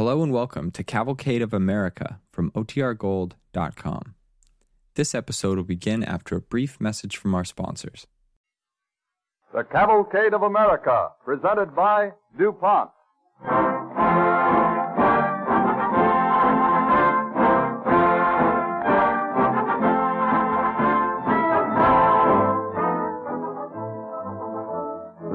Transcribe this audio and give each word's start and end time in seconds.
Hello 0.00 0.22
and 0.22 0.32
welcome 0.32 0.70
to 0.70 0.82
Cavalcade 0.82 1.42
of 1.42 1.52
America 1.52 2.20
from 2.32 2.50
OTRGold.com. 2.52 4.14
This 4.94 5.14
episode 5.14 5.58
will 5.58 5.64
begin 5.64 6.02
after 6.02 6.36
a 6.36 6.40
brief 6.40 6.80
message 6.80 7.18
from 7.18 7.34
our 7.34 7.44
sponsors. 7.44 8.06
The 9.52 9.62
Cavalcade 9.62 10.32
of 10.32 10.40
America, 10.40 11.10
presented 11.22 11.76
by 11.76 12.12
DuPont. 12.38 12.88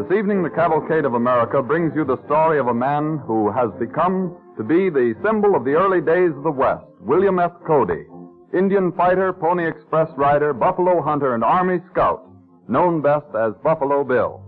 This 0.08 0.20
evening, 0.20 0.44
the 0.44 0.52
Cavalcade 0.52 1.04
of 1.04 1.16
America 1.16 1.64
brings 1.64 1.94
you 1.96 2.06
the 2.06 2.24
story 2.26 2.60
of 2.60 2.68
a 2.68 2.74
man 2.74 3.18
who 3.26 3.50
has 3.52 3.72
become 3.80 4.38
to 4.56 4.64
be 4.64 4.92
the 4.92 5.16
symbol 5.26 5.56
of 5.56 5.66
the 5.66 5.74
early 5.74 6.00
days 6.00 6.30
of 6.38 6.44
the 6.44 6.52
West, 6.52 6.86
William 7.00 7.40
F. 7.40 7.52
Cody, 7.66 8.06
Indian 8.54 8.92
fighter, 8.92 9.34
Pony 9.34 9.68
Express 9.68 10.08
rider, 10.16 10.54
buffalo 10.54 11.02
hunter, 11.02 11.34
and 11.34 11.44
Army 11.44 11.80
scout, 11.90 12.22
known 12.68 13.02
best 13.02 13.26
as 13.36 13.54
Buffalo 13.64 14.04
Bill. 14.04 14.44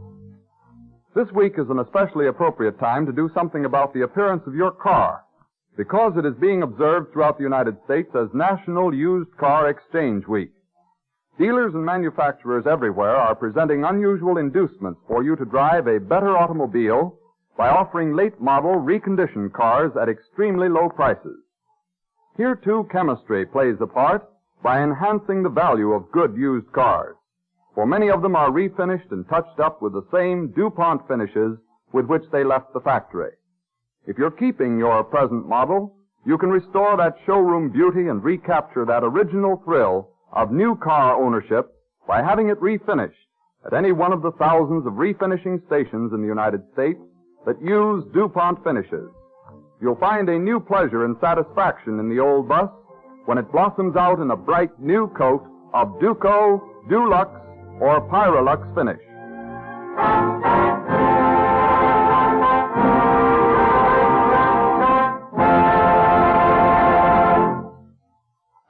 This 1.15 1.31
week 1.33 1.53
is 1.57 1.71
an 1.71 1.79
especially 1.79 2.27
appropriate 2.27 2.79
time 2.79 3.07
to 3.07 3.11
do 3.11 3.27
something 3.33 3.65
about 3.65 3.95
the 3.95 4.03
appearance 4.03 4.43
of 4.45 4.53
your 4.53 4.71
car, 4.71 5.23
because 5.75 6.13
it 6.17 6.25
is 6.25 6.35
being 6.39 6.61
observed 6.61 7.11
throughout 7.11 7.39
the 7.39 7.43
United 7.43 7.77
States 7.85 8.09
as 8.13 8.27
National 8.31 8.93
Used 8.93 9.35
Car 9.37 9.71
Exchange 9.71 10.27
Week. 10.27 10.51
Dealers 11.37 11.75
and 11.75 11.85
manufacturers 11.85 12.65
everywhere 12.65 13.15
are 13.15 13.35
presenting 13.35 13.83
unusual 13.83 14.37
inducements 14.37 14.99
for 15.07 15.23
you 15.23 15.35
to 15.35 15.45
drive 15.45 15.85
a 15.85 15.99
better 15.99 16.35
automobile 16.35 17.15
by 17.55 17.69
offering 17.69 18.15
late 18.15 18.41
model 18.41 18.75
reconditioned 18.75 19.53
cars 19.53 19.91
at 20.01 20.09
extremely 20.09 20.67
low 20.67 20.89
prices. 20.89 21.37
Here 22.37 22.55
too 22.55 22.87
chemistry 22.91 23.45
plays 23.45 23.75
a 23.81 23.85
part 23.85 24.27
by 24.63 24.81
enhancing 24.81 25.43
the 25.43 25.49
value 25.49 25.91
of 25.91 26.11
good 26.11 26.35
used 26.35 26.71
cars. 26.71 27.15
For 27.75 27.85
many 27.85 28.09
of 28.09 28.23
them 28.23 28.35
are 28.35 28.49
refinished 28.49 29.11
and 29.11 29.27
touched 29.29 29.59
up 29.59 29.79
with 29.79 29.93
the 29.93 30.07
same 30.11 30.51
DuPont 30.55 31.07
finishes 31.07 31.59
with 31.93 32.07
which 32.07 32.23
they 32.31 32.43
left 32.43 32.73
the 32.73 32.81
factory. 32.81 33.31
If 34.07 34.17
you're 34.17 34.31
keeping 34.31 34.79
your 34.79 35.03
present 35.03 35.47
model, 35.47 35.95
you 36.25 36.39
can 36.39 36.49
restore 36.49 36.97
that 36.97 37.17
showroom 37.27 37.69
beauty 37.69 38.07
and 38.07 38.23
recapture 38.23 38.85
that 38.85 39.03
original 39.03 39.61
thrill 39.63 40.09
of 40.31 40.51
new 40.51 40.75
car 40.75 41.15
ownership 41.21 41.73
by 42.07 42.21
having 42.21 42.49
it 42.49 42.59
refinished 42.61 43.11
at 43.65 43.73
any 43.73 43.91
one 43.91 44.13
of 44.13 44.21
the 44.21 44.31
thousands 44.33 44.85
of 44.85 44.93
refinishing 44.93 45.65
stations 45.67 46.13
in 46.13 46.21
the 46.21 46.27
United 46.27 46.61
States 46.73 46.99
that 47.45 47.61
use 47.61 48.03
DuPont 48.13 48.63
finishes. 48.63 49.09
You'll 49.81 49.95
find 49.95 50.27
a 50.29 50.39
new 50.39 50.59
pleasure 50.59 51.05
and 51.05 51.15
satisfaction 51.21 51.99
in 51.99 52.09
the 52.09 52.19
old 52.19 52.47
bus 52.47 52.69
when 53.25 53.37
it 53.37 53.51
blossoms 53.51 53.95
out 53.95 54.19
in 54.19 54.31
a 54.31 54.35
bright 54.35 54.71
new 54.79 55.07
coat 55.17 55.45
of 55.73 55.99
Duco, 55.99 56.61
Dulux, 56.89 57.29
or 57.79 58.01
Pyrolux 58.09 58.73
finish. 58.73 59.06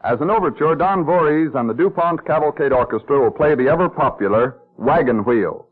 As 0.08 0.22
an 0.22 0.30
overture, 0.30 0.74
Don 0.74 1.04
Voorhees 1.04 1.52
and 1.54 1.70
the 1.70 1.74
DuPont 1.74 2.26
Cavalcade 2.26 2.72
Orchestra 2.72 3.20
will 3.20 3.30
play 3.30 3.56
the 3.56 3.68
ever 3.68 3.90
popular 3.90 4.58
Wagon 4.78 5.26
Wheels. 5.26 5.66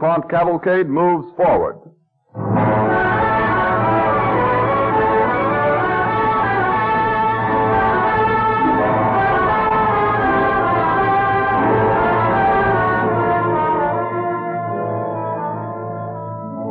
The 0.00 0.06
DuPont 0.06 0.30
cavalcade 0.30 0.88
moves 0.88 1.26
forward. 1.36 1.76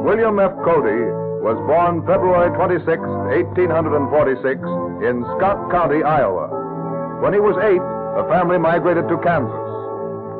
William 0.03 0.39
F. 0.39 0.51
Cody 0.65 0.89
was 1.45 1.55
born 1.67 2.01
February 2.07 2.49
26, 2.57 2.97
1846, 2.97 4.59
in 5.05 5.21
Scott 5.37 5.69
County, 5.69 6.01
Iowa. 6.01 7.21
When 7.21 7.33
he 7.33 7.39
was 7.39 7.55
eight, 7.61 7.83
the 8.17 8.27
family 8.27 8.57
migrated 8.57 9.07
to 9.07 9.17
Kansas. 9.19 9.58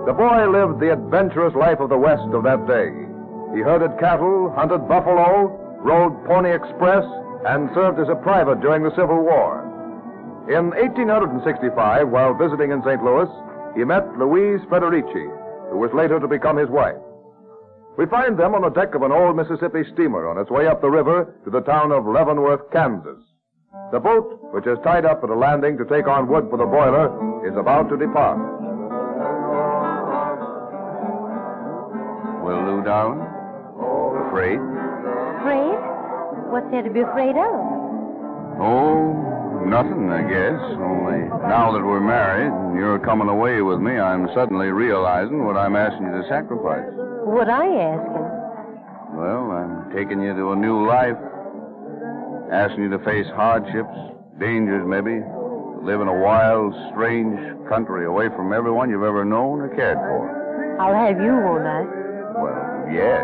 The 0.10 0.18
boy 0.18 0.50
lived 0.50 0.82
the 0.82 0.92
adventurous 0.92 1.54
life 1.54 1.80
of 1.80 1.90
the 1.90 2.02
West 2.02 2.34
of 2.34 2.42
that 2.42 2.66
day. 2.66 2.90
He 3.54 3.62
herded 3.62 3.94
cattle, 4.02 4.50
hunted 4.58 4.90
buffalo, 4.90 5.54
rode 5.86 6.26
Pony 6.26 6.50
Express, 6.50 7.06
and 7.46 7.70
served 7.78 8.00
as 8.00 8.10
a 8.10 8.18
private 8.18 8.60
during 8.60 8.82
the 8.82 8.90
Civil 8.98 9.22
War. 9.22 9.62
In 10.50 10.74
1865, 10.74 12.10
while 12.10 12.34
visiting 12.34 12.72
in 12.72 12.82
St. 12.82 13.04
Louis, 13.04 13.30
he 13.78 13.86
met 13.86 14.18
Louise 14.18 14.66
Frederici, 14.66 15.30
who 15.70 15.78
was 15.78 15.94
later 15.94 16.20
to 16.20 16.28
become 16.28 16.58
his 16.58 16.74
wife. 16.74 16.98
We 17.96 18.08
find 18.08 18.34
them 18.34 18.56
on 18.56 18.64
the 18.64 18.74
deck 18.74 18.96
of 18.96 19.04
an 19.04 19.12
old 19.12 19.38
Mississippi 19.38 19.86
steamer 19.94 20.26
on 20.28 20.42
its 20.42 20.50
way 20.50 20.66
up 20.66 20.82
the 20.82 20.90
river 20.90 21.38
to 21.46 21.52
the 21.52 21.62
town 21.62 21.92
of 21.92 22.08
Leavenworth, 22.10 22.72
Kansas. 22.72 23.22
The 23.92 24.00
boat, 24.00 24.42
which 24.58 24.66
is 24.66 24.82
tied 24.84 25.06
up 25.06 25.24
at 25.24 25.30
a 25.30 25.38
landing 25.38 25.78
to 25.78 25.86
take 25.86 26.08
on 26.08 26.28
wood 26.28 26.50
for 26.50 26.58
the 26.58 26.66
boiler, 26.66 27.14
is 27.46 27.56
about 27.56 27.90
to 27.90 27.96
depart. 27.96 28.69
Well, 32.50 32.66
Lou, 32.66 32.82
darling? 32.82 33.22
Afraid? 34.26 34.58
Afraid? 34.58 35.78
What's 36.50 36.66
there 36.72 36.82
to 36.82 36.90
be 36.90 37.02
afraid 37.02 37.38
of? 37.38 37.54
Oh, 38.58 39.62
nothing, 39.70 40.10
I 40.10 40.26
guess. 40.26 40.58
Only 40.82 41.30
now 41.46 41.70
that 41.72 41.86
we're 41.86 42.02
married 42.02 42.50
and 42.50 42.74
you're 42.74 42.98
coming 42.98 43.30
away 43.30 43.62
with 43.62 43.78
me, 43.78 44.00
I'm 44.00 44.34
suddenly 44.34 44.70
realizing 44.70 45.46
what 45.46 45.58
I'm 45.58 45.76
asking 45.76 46.08
you 46.08 46.24
to 46.24 46.28
sacrifice. 46.28 46.90
What 47.22 47.50
I 47.50 47.70
asking? 47.70 48.26
Well, 49.14 49.54
I'm 49.54 49.94
taking 49.94 50.20
you 50.24 50.34
to 50.34 50.54
a 50.54 50.56
new 50.56 50.88
life, 50.88 51.22
asking 52.52 52.86
you 52.86 52.90
to 52.98 53.00
face 53.06 53.28
hardships, 53.36 53.94
dangers 54.40 54.90
maybe, 54.90 55.22
live 55.86 56.02
in 56.02 56.08
a 56.08 56.18
wild, 56.18 56.74
strange 56.90 57.38
country 57.70 58.08
away 58.08 58.30
from 58.30 58.54
everyone 58.54 58.90
you've 58.90 59.06
ever 59.06 59.24
known 59.24 59.62
or 59.62 59.70
cared 59.76 60.00
for. 60.00 60.82
I'll 60.82 60.98
have 60.98 61.22
you, 61.22 61.38
won't 61.46 61.68
I? 61.68 62.09
Well, 62.40 62.88
yeah. 62.92 63.24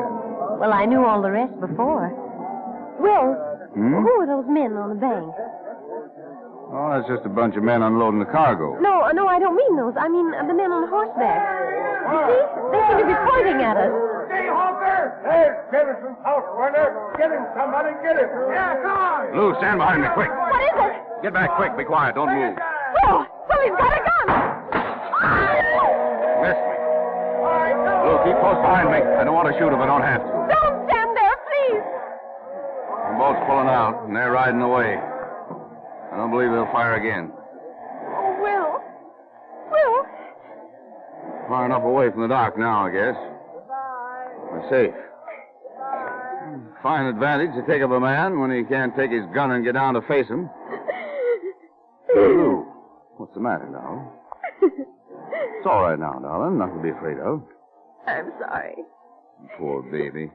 Well, 0.60 0.74
I 0.74 0.86
knew 0.86 1.04
all 1.06 1.22
the 1.22 1.32
rest 1.32 1.60
before. 1.60 2.12
Will, 3.00 3.34
Hmm? 3.76 4.04
who 4.04 4.12
are 4.24 4.28
those 4.28 4.48
men 4.48 4.78
on 4.80 4.90
the 4.90 4.96
bank? 5.00 5.36
Oh, 6.72 6.90
that's 6.96 7.08
just 7.08 7.26
a 7.26 7.30
bunch 7.30 7.56
of 7.56 7.64
men 7.64 7.84
unloading 7.84 8.20
the 8.20 8.26
cargo. 8.32 8.80
No, 8.80 9.04
uh, 9.04 9.12
no, 9.12 9.28
I 9.28 9.38
don't 9.40 9.56
mean 9.56 9.76
those. 9.76 9.94
I 10.00 10.08
mean 10.08 10.34
uh, 10.34 10.44
the 10.48 10.54
men 10.56 10.72
on 10.72 10.88
horseback. 10.88 11.40
You 12.08 12.20
see? 12.26 12.42
They 12.72 12.80
seem 12.88 12.98
to 13.04 13.08
be 13.08 13.18
pointing 13.28 13.60
at 13.62 13.76
us. 13.78 13.92
Hey, 14.32 14.48
Hawker! 14.50 15.20
There's 15.24 15.56
Jefferson's 15.72 16.20
house, 16.24 16.44
Werner. 16.58 17.14
Get 17.20 17.30
him, 17.32 17.44
somebody, 17.56 17.92
get 18.02 18.16
him. 18.18 18.30
Yeah, 18.52 18.80
come 18.82 18.98
on. 18.98 19.22
Lou, 19.38 19.54
stand 19.62 19.78
behind 19.78 20.02
me, 20.04 20.10
quick. 20.18 20.32
What 20.32 20.62
is 20.64 20.78
it? 20.90 20.94
Get 21.24 21.34
back 21.34 21.52
quick. 21.56 21.76
Be 21.78 21.84
quiet. 21.86 22.16
Don't 22.16 22.32
move. 22.34 22.56
Oh, 23.06 23.24
well, 23.28 23.62
he's 23.62 23.76
got 23.78 23.92
a 23.92 24.02
gun. 24.02 24.28
Miss 24.34 24.42
me. 24.42 25.46
Lou, 25.46 25.55
keep 28.25 28.38
close 28.42 28.57
behind 28.66 28.89
me. 28.89 29.00
I 29.00 29.24
don't 29.24 29.38
want 29.38 29.48
to 29.54 29.56
shoot 29.62 29.69
if 29.69 29.77
I 29.80 29.86
don't 29.86 30.01
have 30.01 30.22
to. 30.25 30.33
Don't 30.50 30.89
stand 30.89 31.12
there, 31.13 31.38
please. 31.45 31.86
The 33.13 33.16
boat's 33.22 33.42
pulling 33.45 33.69
out, 33.69 34.10
and 34.10 34.16
they're 34.16 34.33
riding 34.33 34.62
away. 34.62 34.98
I 34.98 36.18
don't 36.18 36.31
believe 36.31 36.50
they'll 36.50 36.72
fire 36.74 36.98
again. 36.98 37.30
Oh, 37.31 38.33
Will. 38.42 38.81
Will. 39.69 40.00
Far 41.48 41.66
enough 41.66 41.83
away 41.83 42.10
from 42.10 42.22
the 42.22 42.27
dock 42.27 42.57
now, 42.57 42.88
I 42.88 42.92
guess. 42.92 43.16
Goodbye. 43.54 44.28
We're 44.51 44.69
safe. 44.69 44.95
Fine 46.81 47.06
advantage 47.07 47.54
to 47.56 47.66
take 47.68 47.81
of 47.81 47.92
a 47.92 48.00
man 48.00 48.39
when 48.39 48.51
he 48.51 48.63
can't 48.63 48.95
take 48.95 49.12
his 49.12 49.25
gun 49.33 49.51
and 49.51 49.63
get 49.63 49.74
down 49.74 49.94
to 49.95 50.01
face 50.01 50.28
him. 50.28 50.50
Lou, 52.16 52.66
what's 53.18 53.33
the 53.33 53.39
matter 53.39 53.68
now? 53.69 54.13
It's 54.62 55.66
all 55.66 55.81
right 55.81 56.00
now, 56.00 56.13
darling. 56.21 56.60
Nothing 56.60 56.78
to 56.78 56.83
be 56.83 56.89
afraid 56.92 57.18
of. 57.18 57.42
I'm 58.07 58.31
sorry. 58.40 58.75
Poor 59.57 59.81
baby. 59.84 60.31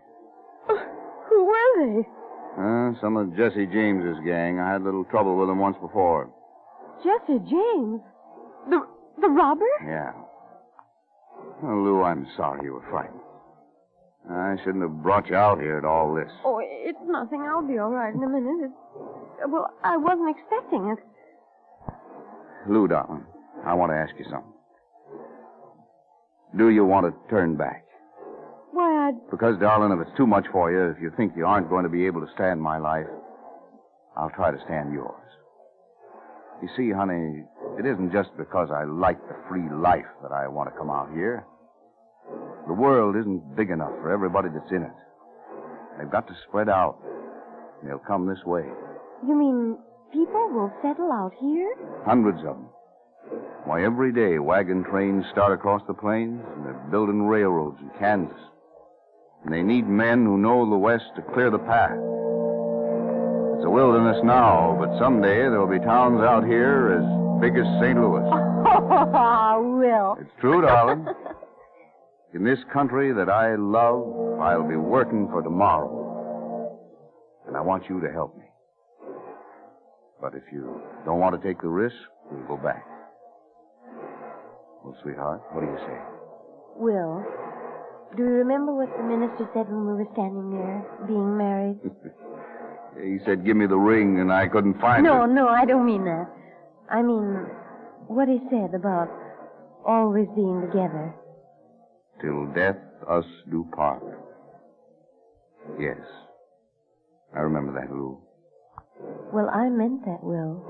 Who 0.68 1.44
were 1.44 1.76
they? 1.78 2.08
Uh, 2.58 3.00
some 3.00 3.16
of 3.16 3.36
Jesse 3.36 3.66
James's 3.66 4.18
gang. 4.24 4.58
I 4.58 4.72
had 4.72 4.80
a 4.80 4.84
little 4.84 5.04
trouble 5.04 5.36
with 5.38 5.48
them 5.48 5.58
once 5.58 5.76
before. 5.80 6.30
Jesse 7.04 7.38
James. 7.38 8.00
The 8.68 8.80
the 9.20 9.28
robber? 9.28 9.64
Yeah. 9.84 10.12
Well, 11.62 11.82
Lou, 11.82 12.02
I'm 12.02 12.26
sorry 12.36 12.60
you 12.64 12.72
were 12.74 12.84
frightened. 12.90 13.20
I 14.30 14.56
shouldn't 14.64 14.82
have 14.82 15.02
brought 15.02 15.28
you 15.28 15.36
out 15.36 15.60
here 15.60 15.78
at 15.78 15.84
all 15.84 16.14
this. 16.14 16.30
Oh, 16.44 16.60
it's 16.62 16.98
nothing. 17.06 17.40
I'll 17.42 17.66
be 17.66 17.78
all 17.78 17.90
right 17.90 18.14
in 18.14 18.22
a 18.22 18.28
minute. 18.28 18.70
It's, 18.70 19.48
well, 19.48 19.70
I 19.82 19.96
wasn't 19.96 20.36
expecting 20.36 20.96
it. 20.96 20.98
Lou, 22.68 22.86
darling, 22.86 23.24
I 23.64 23.74
want 23.74 23.92
to 23.92 23.96
ask 23.96 24.12
you 24.18 24.24
something. 24.24 24.49
Do 26.56 26.68
you 26.68 26.84
want 26.84 27.06
to 27.06 27.30
turn 27.30 27.56
back? 27.56 27.84
Why, 28.72 29.08
I'd... 29.08 29.30
Because, 29.30 29.58
darling, 29.60 29.92
if 29.92 30.06
it's 30.06 30.16
too 30.16 30.26
much 30.26 30.46
for 30.52 30.70
you, 30.70 30.90
if 30.90 31.00
you 31.00 31.12
think 31.16 31.34
you 31.36 31.46
aren't 31.46 31.68
going 31.68 31.84
to 31.84 31.90
be 31.90 32.06
able 32.06 32.20
to 32.20 32.32
stand 32.34 32.60
my 32.60 32.78
life, 32.78 33.06
I'll 34.16 34.30
try 34.30 34.50
to 34.50 34.58
stand 34.64 34.92
yours. 34.92 35.14
You 36.62 36.68
see, 36.76 36.90
honey, 36.90 37.44
it 37.78 37.86
isn't 37.86 38.12
just 38.12 38.30
because 38.36 38.68
I 38.70 38.84
like 38.84 39.18
the 39.28 39.36
free 39.48 39.68
life 39.70 40.10
that 40.22 40.32
I 40.32 40.48
want 40.48 40.70
to 40.72 40.78
come 40.78 40.90
out 40.90 41.10
here. 41.14 41.46
The 42.66 42.74
world 42.74 43.16
isn't 43.16 43.56
big 43.56 43.70
enough 43.70 43.92
for 44.02 44.12
everybody 44.12 44.48
that's 44.52 44.70
in 44.70 44.82
it. 44.82 44.92
They've 45.98 46.10
got 46.10 46.26
to 46.28 46.34
spread 46.48 46.68
out. 46.68 46.98
And 47.80 47.88
they'll 47.88 47.98
come 47.98 48.26
this 48.26 48.44
way. 48.44 48.64
You 49.26 49.34
mean 49.34 49.78
people 50.12 50.48
will 50.50 50.72
settle 50.82 51.10
out 51.12 51.32
here? 51.40 51.74
Hundreds 52.04 52.38
of 52.40 52.56
them. 52.56 52.68
Why, 53.64 53.84
every 53.84 54.12
day 54.12 54.38
wagon 54.38 54.84
trains 54.84 55.24
start 55.30 55.52
across 55.52 55.82
the 55.86 55.94
plains, 55.94 56.40
and 56.54 56.64
they're 56.64 56.86
building 56.90 57.22
railroads 57.26 57.78
in 57.80 57.90
Kansas. 57.98 58.38
And 59.44 59.52
they 59.54 59.62
need 59.62 59.86
men 59.86 60.24
who 60.24 60.38
know 60.38 60.68
the 60.68 60.76
West 60.76 61.04
to 61.16 61.22
clear 61.34 61.50
the 61.50 61.58
path. 61.58 61.92
It's 63.56 63.66
a 63.66 63.70
wilderness 63.70 64.16
now, 64.24 64.76
but 64.80 64.98
someday 64.98 65.40
there'll 65.42 65.66
be 65.70 65.78
towns 65.84 66.20
out 66.22 66.44
here 66.46 66.98
as 66.98 67.40
big 67.40 67.56
as 67.56 67.66
St. 67.80 67.98
Louis. 68.00 68.28
Oh, 68.62 69.78
Will. 69.78 70.16
It's 70.20 70.30
true, 70.40 70.60
darling. 70.62 71.06
In 72.34 72.44
this 72.44 72.58
country 72.72 73.12
that 73.12 73.28
I 73.28 73.56
love, 73.56 74.38
I'll 74.40 74.68
be 74.68 74.76
working 74.76 75.28
for 75.28 75.42
tomorrow. 75.42 76.78
And 77.46 77.56
I 77.56 77.60
want 77.60 77.88
you 77.88 78.00
to 78.00 78.10
help 78.12 78.36
me. 78.36 78.44
But 80.20 80.34
if 80.34 80.44
you 80.52 80.80
don't 81.04 81.18
want 81.18 81.40
to 81.40 81.46
take 81.46 81.60
the 81.60 81.68
risk, 81.68 81.96
we'll 82.30 82.56
go 82.56 82.62
back. 82.62 82.86
Well, 84.84 84.96
sweetheart, 85.02 85.42
what 85.52 85.60
do 85.60 85.66
you 85.66 85.78
say? 85.78 85.98
Will, 86.76 87.24
do 88.16 88.22
you 88.22 88.30
remember 88.30 88.74
what 88.74 88.88
the 88.96 89.02
minister 89.02 89.48
said 89.52 89.68
when 89.68 89.86
we 89.86 89.92
were 90.02 90.08
standing 90.12 90.50
there, 90.50 90.84
being 91.06 91.36
married? 91.36 91.78
He 93.00 93.18
said, 93.24 93.46
give 93.46 93.56
me 93.56 93.66
the 93.66 93.78
ring, 93.78 94.18
and 94.18 94.32
I 94.32 94.48
couldn't 94.48 94.78
find 94.80 95.04
no, 95.04 95.22
it. 95.22 95.28
no, 95.28 95.44
no, 95.44 95.48
I 95.48 95.64
don't 95.64 95.86
mean 95.86 96.04
that. 96.04 96.26
I 96.90 97.02
mean 97.02 97.46
what 98.08 98.28
he 98.28 98.40
said 98.50 98.74
about 98.74 99.08
always 99.86 100.26
being 100.34 100.60
together. 100.60 101.14
Till 102.20 102.46
death 102.52 102.76
us 103.08 103.24
do 103.48 103.64
part. 103.74 104.02
Yes. 105.78 105.98
I 107.34 107.38
remember 107.40 107.72
that, 107.80 107.92
Lou. 107.92 108.18
Well, 109.32 109.48
I 109.48 109.68
meant 109.68 110.04
that, 110.04 110.22
Will. 110.22 110.60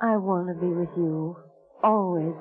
I 0.00 0.16
want 0.16 0.46
to 0.48 0.54
be 0.54 0.68
with 0.68 0.88
you. 0.96 1.36
Always. 1.82 2.34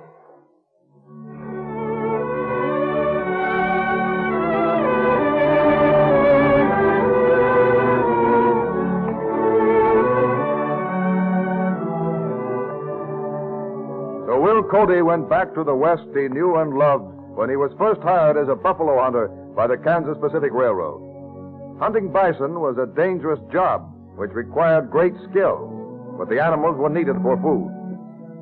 Cody 14.70 15.02
went 15.02 15.30
back 15.30 15.54
to 15.54 15.64
the 15.64 15.76
West 15.76 16.04
he 16.14 16.28
knew 16.28 16.58
and 16.58 16.78
loved 16.78 17.08
when 17.36 17.50
he 17.50 17.56
was 17.56 17.72
first 17.78 18.02
hired 18.02 18.36
as 18.36 18.50
a 18.50 18.56
buffalo 18.56 19.02
hunter 19.02 19.28
by 19.56 19.66
the 19.66 19.78
Kansas 19.78 20.18
Pacific 20.20 20.52
Railroad. 20.52 21.80
Hunting 21.80 22.12
bison 22.12 22.60
was 22.60 22.78
a 22.78 22.92
dangerous 22.96 23.40
job 23.52 23.88
which 24.18 24.32
required 24.32 24.92
great 24.92 25.14
skill, 25.30 25.72
but 26.18 26.28
the 26.28 26.44
animals 26.44 26.76
were 26.76 26.90
needed 26.90 27.16
for 27.22 27.40
food. 27.40 27.72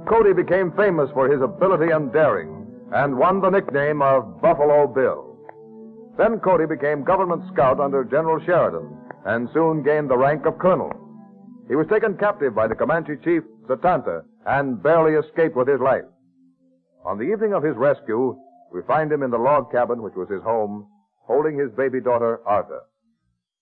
Cody 0.10 0.34
became 0.34 0.72
famous 0.72 1.12
for 1.14 1.30
his 1.30 1.42
ability 1.42 1.92
and 1.92 2.12
daring 2.12 2.66
and 2.92 3.18
won 3.18 3.42
the 3.42 3.50
nickname 3.50 4.02
of 4.02 4.42
Buffalo 4.42 4.88
Bill. 4.88 5.38
Then 6.18 6.40
Cody 6.40 6.66
became 6.66 7.04
government 7.04 7.44
scout 7.54 7.80
under 7.80 8.04
General 8.04 8.40
Sheridan 8.46 8.90
and 9.26 9.50
soon 9.54 9.84
gained 9.84 10.10
the 10.10 10.18
rank 10.18 10.46
of 10.46 10.58
colonel. 10.58 10.90
He 11.68 11.76
was 11.76 11.88
taken 11.88 12.18
captive 12.18 12.56
by 12.56 12.68
the 12.68 12.76
Comanche 12.76 13.18
chief, 13.24 13.44
Satanta, 13.68 14.24
and 14.46 14.82
barely 14.82 15.14
escaped 15.14 15.56
with 15.56 15.68
his 15.68 15.82
life. 15.82 16.06
On 17.06 17.20
the 17.20 17.24
evening 17.32 17.54
of 17.54 17.62
his 17.62 17.76
rescue, 17.76 18.36
we 18.74 18.82
find 18.88 19.12
him 19.12 19.22
in 19.22 19.30
the 19.30 19.38
log 19.38 19.72
cabin, 19.72 20.02
which 20.02 20.16
was 20.16 20.28
his 20.28 20.42
home, 20.42 20.88
holding 21.22 21.58
his 21.58 21.72
baby 21.72 22.02
daughter, 22.02 22.40
Arta. 22.48 22.80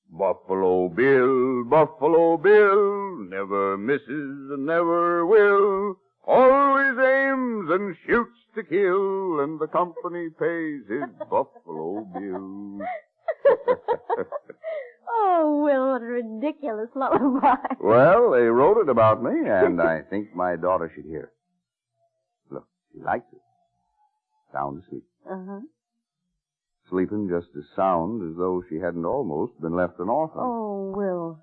Buffalo 0.09 0.87
Bill, 0.87 1.65
Buffalo 1.65 2.37
Bill, 2.37 3.17
never 3.29 3.77
misses 3.77 4.51
and 4.51 4.65
never 4.65 5.25
will. 5.25 5.97
Always 6.25 6.97
aims 6.97 7.69
and 7.69 7.97
shoots 8.07 8.39
to 8.55 8.63
kill, 8.63 9.41
and 9.41 9.59
the 9.59 9.67
company 9.67 10.29
pays 10.29 10.87
his 10.87 11.03
Buffalo 11.29 12.07
Bill. 12.13 12.79
oh, 15.09 15.61
Will, 15.65 15.91
what 15.91 16.01
a 16.01 16.05
ridiculous 16.05 16.89
lullaby. 16.95 17.55
Well, 17.81 18.31
they 18.31 18.43
wrote 18.43 18.77
it 18.77 18.89
about 18.89 19.21
me, 19.21 19.49
and 19.49 19.81
I 19.81 20.01
think 20.01 20.33
my 20.33 20.55
daughter 20.55 20.89
should 20.95 21.05
hear 21.05 21.23
it. 21.23 21.33
She 22.93 23.01
likes 23.01 23.25
it. 23.33 23.41
Sound 24.51 24.83
asleep. 24.83 25.03
Uh-huh. 25.29 25.61
Sleeping 26.89 27.27
just 27.29 27.49
as 27.57 27.63
sound 27.75 28.21
as 28.29 28.37
though 28.37 28.63
she 28.69 28.75
hadn't 28.77 29.05
almost 29.05 29.59
been 29.59 29.75
left 29.75 29.99
an 29.99 30.09
orphan. 30.09 30.41
Oh, 30.41 30.93
Will. 30.95 31.39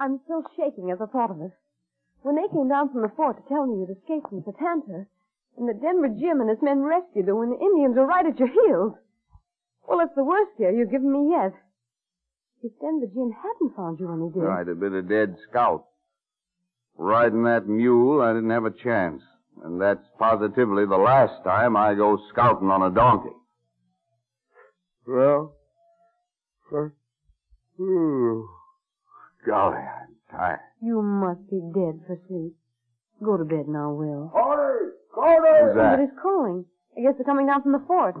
I'm 0.00 0.20
still 0.24 0.42
shaking 0.56 0.90
at 0.90 0.98
the 0.98 1.06
thought 1.06 1.30
of 1.30 1.40
it. 1.40 1.52
When 2.22 2.36
they 2.36 2.48
came 2.48 2.68
down 2.68 2.90
from 2.90 3.02
the 3.02 3.12
fort 3.14 3.36
to 3.36 3.48
tell 3.48 3.66
me 3.66 3.80
you'd 3.80 3.90
escaped 3.90 4.28
from 4.28 4.42
Satanta, 4.42 5.06
and 5.58 5.68
that 5.68 5.82
Denver 5.82 6.08
Jim 6.08 6.40
and 6.40 6.48
his 6.48 6.62
men 6.62 6.82
rescued 6.82 7.26
you 7.26 7.36
when 7.36 7.50
the 7.50 7.60
Indians 7.60 7.96
were 7.96 8.06
right 8.06 8.26
at 8.26 8.38
your 8.38 8.48
heels. 8.48 8.94
Well, 9.86 10.00
it's 10.00 10.14
the 10.16 10.24
worst 10.24 10.52
scare 10.54 10.72
you've 10.72 10.90
given 10.90 11.12
me 11.12 11.30
yet. 11.30 11.52
If 12.62 12.72
Denver 12.80 13.06
Jim 13.12 13.30
hadn't 13.30 13.76
found 13.76 14.00
you 14.00 14.08
when 14.08 14.22
he 14.22 14.32
did. 14.32 14.48
I'd 14.48 14.68
have 14.68 14.80
been 14.80 14.94
a 14.94 15.02
dead 15.02 15.36
scout. 15.48 15.84
Riding 16.96 17.44
that 17.44 17.68
mule, 17.68 18.22
I 18.22 18.32
didn't 18.32 18.50
have 18.50 18.64
a 18.64 18.70
chance. 18.70 19.22
And 19.64 19.80
that's 19.80 20.04
positively 20.18 20.84
the 20.84 20.98
last 20.98 21.42
time 21.42 21.74
I 21.74 21.94
go 21.94 22.18
scouting 22.30 22.68
on 22.68 22.82
a 22.82 22.94
donkey. 22.94 23.34
Well, 25.06 25.56
uh, 26.70 26.88
ooh, 27.82 28.46
golly, 29.46 29.78
I'm 29.78 30.16
tired. 30.30 30.60
You 30.82 31.00
must 31.00 31.48
be 31.48 31.60
dead 31.72 32.00
for 32.06 32.18
sleep. 32.28 32.52
Go 33.24 33.38
to 33.38 33.44
bed 33.44 33.66
now, 33.66 33.92
Will. 33.92 34.30
Cody! 34.34 34.92
Cody! 35.14 35.64
Who's 35.64 35.76
that? 35.76 35.96
Somebody's 35.96 36.18
calling. 36.20 36.64
I 36.98 37.00
guess 37.00 37.14
they're 37.16 37.24
coming 37.24 37.46
down 37.46 37.62
from 37.62 37.72
the 37.72 37.82
fort. 37.86 38.16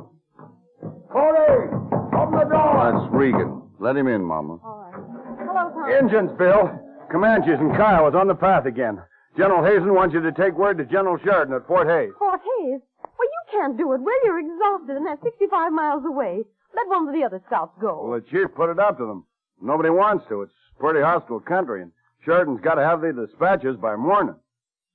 Cody! 1.12 1.68
Open 2.16 2.38
the 2.38 2.48
door! 2.48 2.88
That's 2.88 3.12
Regan. 3.12 3.62
Let 3.80 3.96
him 3.96 4.08
in, 4.08 4.24
Mama. 4.24 4.60
All 4.64 4.90
right. 4.90 5.46
Hello, 5.46 5.70
Tom. 5.74 5.92
Engines, 5.92 6.30
Bill. 6.38 6.70
Comanches 7.12 7.60
and 7.60 7.76
Kyle 7.76 8.10
Kiowas 8.10 8.18
on 8.18 8.28
the 8.28 8.34
path 8.34 8.64
again. 8.64 8.98
General 9.36 9.64
Hazen 9.64 9.94
wants 9.94 10.14
you 10.14 10.20
to 10.20 10.32
take 10.32 10.54
word 10.56 10.78
to 10.78 10.84
General 10.84 11.18
Sheridan 11.18 11.54
at 11.54 11.66
Fort 11.66 11.88
Hays. 11.88 12.12
Fort 12.18 12.40
Hays? 12.40 12.80
Well, 13.02 13.28
you 13.28 13.42
can't 13.50 13.76
do 13.76 13.92
it, 13.92 14.00
Will. 14.00 14.24
You're 14.24 14.38
exhausted, 14.38 14.96
and 14.96 15.06
they're 15.06 15.18
65 15.22 15.72
miles 15.72 16.04
away. 16.06 16.44
Let 16.74 16.88
one 16.88 17.08
of 17.08 17.14
the 17.14 17.24
other 17.24 17.42
scouts 17.46 17.76
go. 17.80 18.06
Well, 18.08 18.20
the 18.20 18.26
chief 18.26 18.54
put 18.54 18.70
it 18.70 18.78
up 18.78 18.98
to 18.98 19.06
them. 19.06 19.24
Nobody 19.60 19.90
wants 19.90 20.24
to. 20.28 20.42
It's 20.42 20.52
pretty 20.78 21.00
hostile 21.00 21.40
country, 21.40 21.82
and 21.82 21.92
Sheridan's 22.24 22.60
got 22.60 22.74
to 22.74 22.84
have 22.84 23.00
the 23.00 23.12
dispatches 23.12 23.76
by 23.76 23.96
morning. 23.96 24.36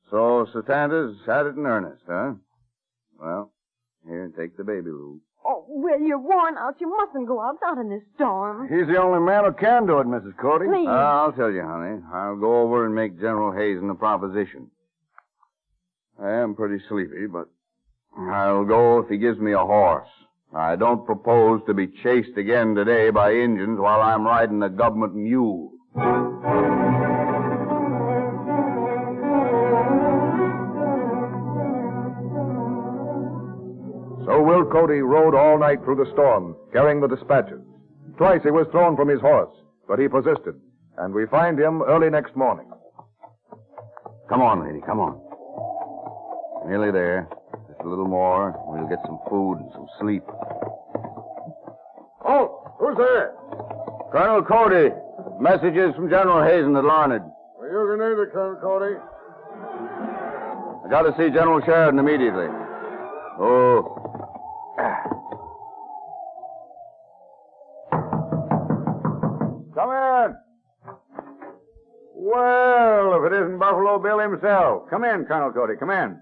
So 0.09 0.47
Satanta's 0.53 1.17
had 1.25 1.45
it 1.45 1.55
in 1.55 1.65
earnest, 1.65 2.03
huh? 2.07 2.33
Well, 3.19 3.51
here, 4.07 4.31
take 4.37 4.57
the 4.57 4.63
baby, 4.63 4.89
Lou. 4.89 5.19
Oh, 5.45 5.65
Will, 5.67 5.99
you're 5.99 6.19
worn 6.19 6.57
out. 6.57 6.75
You 6.79 6.95
mustn't 6.95 7.27
go 7.27 7.41
out, 7.41 7.57
not 7.61 7.77
in 7.77 7.89
this 7.89 8.03
storm. 8.15 8.67
He's 8.67 8.87
the 8.87 9.01
only 9.01 9.19
man 9.19 9.45
who 9.45 9.53
can 9.53 9.85
do 9.87 9.99
it, 9.99 10.07
Mrs. 10.07 10.37
Cody. 10.37 10.65
Please. 10.67 10.87
Uh, 10.87 10.91
I'll 10.91 11.31
tell 11.31 11.51
you, 11.51 11.61
honey. 11.63 12.01
I'll 12.13 12.35
go 12.35 12.61
over 12.61 12.85
and 12.85 12.93
make 12.93 13.15
General 13.19 13.51
Hazen 13.51 13.89
a 13.89 13.95
proposition. 13.95 14.69
I 16.21 16.31
am 16.31 16.53
pretty 16.55 16.83
sleepy, 16.89 17.27
but 17.31 17.47
I'll 18.17 18.65
go 18.65 18.99
if 18.99 19.09
he 19.09 19.17
gives 19.17 19.39
me 19.39 19.53
a 19.53 19.59
horse. 19.59 20.09
I 20.53 20.75
don't 20.75 21.05
propose 21.05 21.61
to 21.67 21.73
be 21.73 21.87
chased 22.03 22.37
again 22.37 22.75
today 22.75 23.09
by 23.11 23.31
Indians 23.33 23.79
while 23.79 24.01
I'm 24.01 24.25
riding 24.25 24.61
a 24.63 24.69
government 24.69 25.15
mule. 25.15 25.71
So 34.29 34.43
Will 34.43 34.63
Cody 34.63 35.01
rode 35.01 35.33
all 35.33 35.57
night 35.57 35.83
through 35.83 35.95
the 35.95 36.11
storm, 36.13 36.55
carrying 36.71 37.01
the 37.01 37.07
dispatches. 37.07 37.61
Twice 38.15 38.41
he 38.43 38.51
was 38.51 38.67
thrown 38.69 38.95
from 38.95 39.07
his 39.09 39.19
horse, 39.19 39.49
but 39.87 39.97
he 39.97 40.07
persisted, 40.07 40.53
and 40.99 41.15
we 41.15 41.25
find 41.25 41.57
him 41.57 41.81
early 41.81 42.11
next 42.11 42.35
morning. 42.35 42.69
Come 44.29 44.43
on, 44.43 44.63
lady, 44.63 44.81
come 44.85 44.99
on. 44.99 45.19
Nearly 46.69 46.91
there. 46.91 47.27
Just 47.69 47.81
a 47.81 47.89
little 47.89 48.07
more. 48.07 48.53
We'll 48.67 48.87
get 48.87 48.99
some 49.07 49.17
food 49.27 49.61
and 49.61 49.71
some 49.73 49.87
sleep. 49.99 50.21
Oh, 52.23 52.61
who's 52.77 52.97
there? 52.97 53.33
Colonel 54.11 54.43
Cody, 54.43 54.93
messages 55.41 55.95
from 55.95 56.07
General 56.07 56.45
Hazen 56.45 56.75
at 56.75 56.85
Larned. 56.85 57.25
Well, 57.57 57.67
you 57.67 57.97
can 57.97 58.05
either, 58.05 58.29
Colonel 58.31 58.61
Cody. 58.61 58.93
I 60.85 60.87
got 60.87 61.01
to 61.01 61.15
see 61.17 61.33
General 61.33 61.61
Sheridan 61.65 61.97
immediately. 61.97 62.45
Oh. 63.41 64.08
Come 69.79 69.91
in. 69.91 70.35
Well, 72.13 73.15
if 73.15 73.31
it 73.31 73.35
isn't 73.35 73.59
Buffalo 73.59 73.97
Bill 73.97 74.19
himself. 74.19 74.89
Come 74.89 75.05
in, 75.05 75.23
Colonel 75.23 75.53
Cody. 75.53 75.75
Come 75.79 75.89
in. 75.89 76.19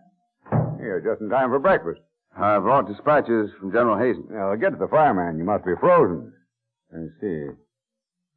Here, 0.78 1.02
just 1.04 1.22
in 1.22 1.30
time 1.30 1.50
for 1.50 1.58
breakfast. 1.58 2.00
I 2.38 2.60
brought 2.60 2.88
dispatches 2.88 3.50
from 3.60 3.72
General 3.72 3.98
Hazen. 3.98 4.28
Now, 4.30 4.54
get 4.54 4.70
to 4.70 4.78
the 4.78 4.88
fireman. 4.88 5.40
You 5.40 5.44
must 5.44 5.66
be 5.66 5.72
frozen. 5.80 6.32
Let 6.94 7.02
me 7.02 7.08
see. 7.20 7.48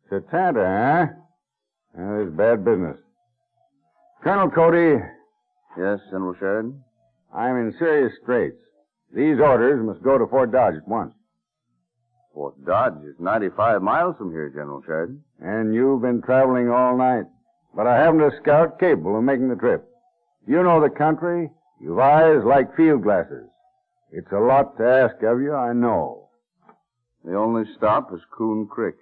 Satanta, 0.09 0.65
huh? 0.65 1.07
Well, 1.93 2.19
this 2.19 2.33
is 2.33 2.39
bad 2.39 2.65
business. 2.65 2.97
Colonel 4.25 4.51
Cody, 4.51 5.05
Yes, 5.77 5.99
General 6.11 6.35
Sheridan? 6.39 6.83
I'm 7.35 7.57
in 7.57 7.75
serious 7.79 8.13
straits. 8.23 8.57
These 9.15 9.39
orders 9.39 9.85
must 9.85 10.03
go 10.03 10.17
to 10.17 10.27
Fort 10.27 10.51
Dodge 10.51 10.77
at 10.77 10.89
once. 10.89 11.13
Fort 12.35 12.65
Dodge 12.65 13.05
is 13.05 13.17
95 13.19 13.83
miles 13.83 14.17
from 14.17 14.31
here, 14.31 14.49
General 14.49 14.83
Sheridan. 14.87 15.23
And 15.41 15.75
you've 15.75 16.03
been 16.03 16.23
traveling 16.23 16.71
all 16.71 16.97
night. 16.97 17.25
But 17.75 17.87
I 17.87 17.97
haven't 17.97 18.21
a 18.21 18.31
scout 18.41 18.79
capable 18.79 19.19
of 19.19 19.25
making 19.25 19.49
the 19.49 19.57
trip. 19.57 19.89
You 20.47 20.63
know 20.63 20.81
the 20.81 20.91
country. 20.91 21.51
You've 21.81 21.99
eyes 21.99 22.43
like 22.45 22.77
field 22.77 23.03
glasses. 23.03 23.49
It's 24.13 24.31
a 24.33 24.39
lot 24.39 24.77
to 24.79 24.85
ask 24.85 25.23
of 25.23 25.41
you, 25.41 25.55
I 25.55 25.73
know. 25.73 26.29
The 27.25 27.37
only 27.37 27.65
stop 27.77 28.13
is 28.13 28.21
Coon 28.37 28.67
Creek. 28.67 28.97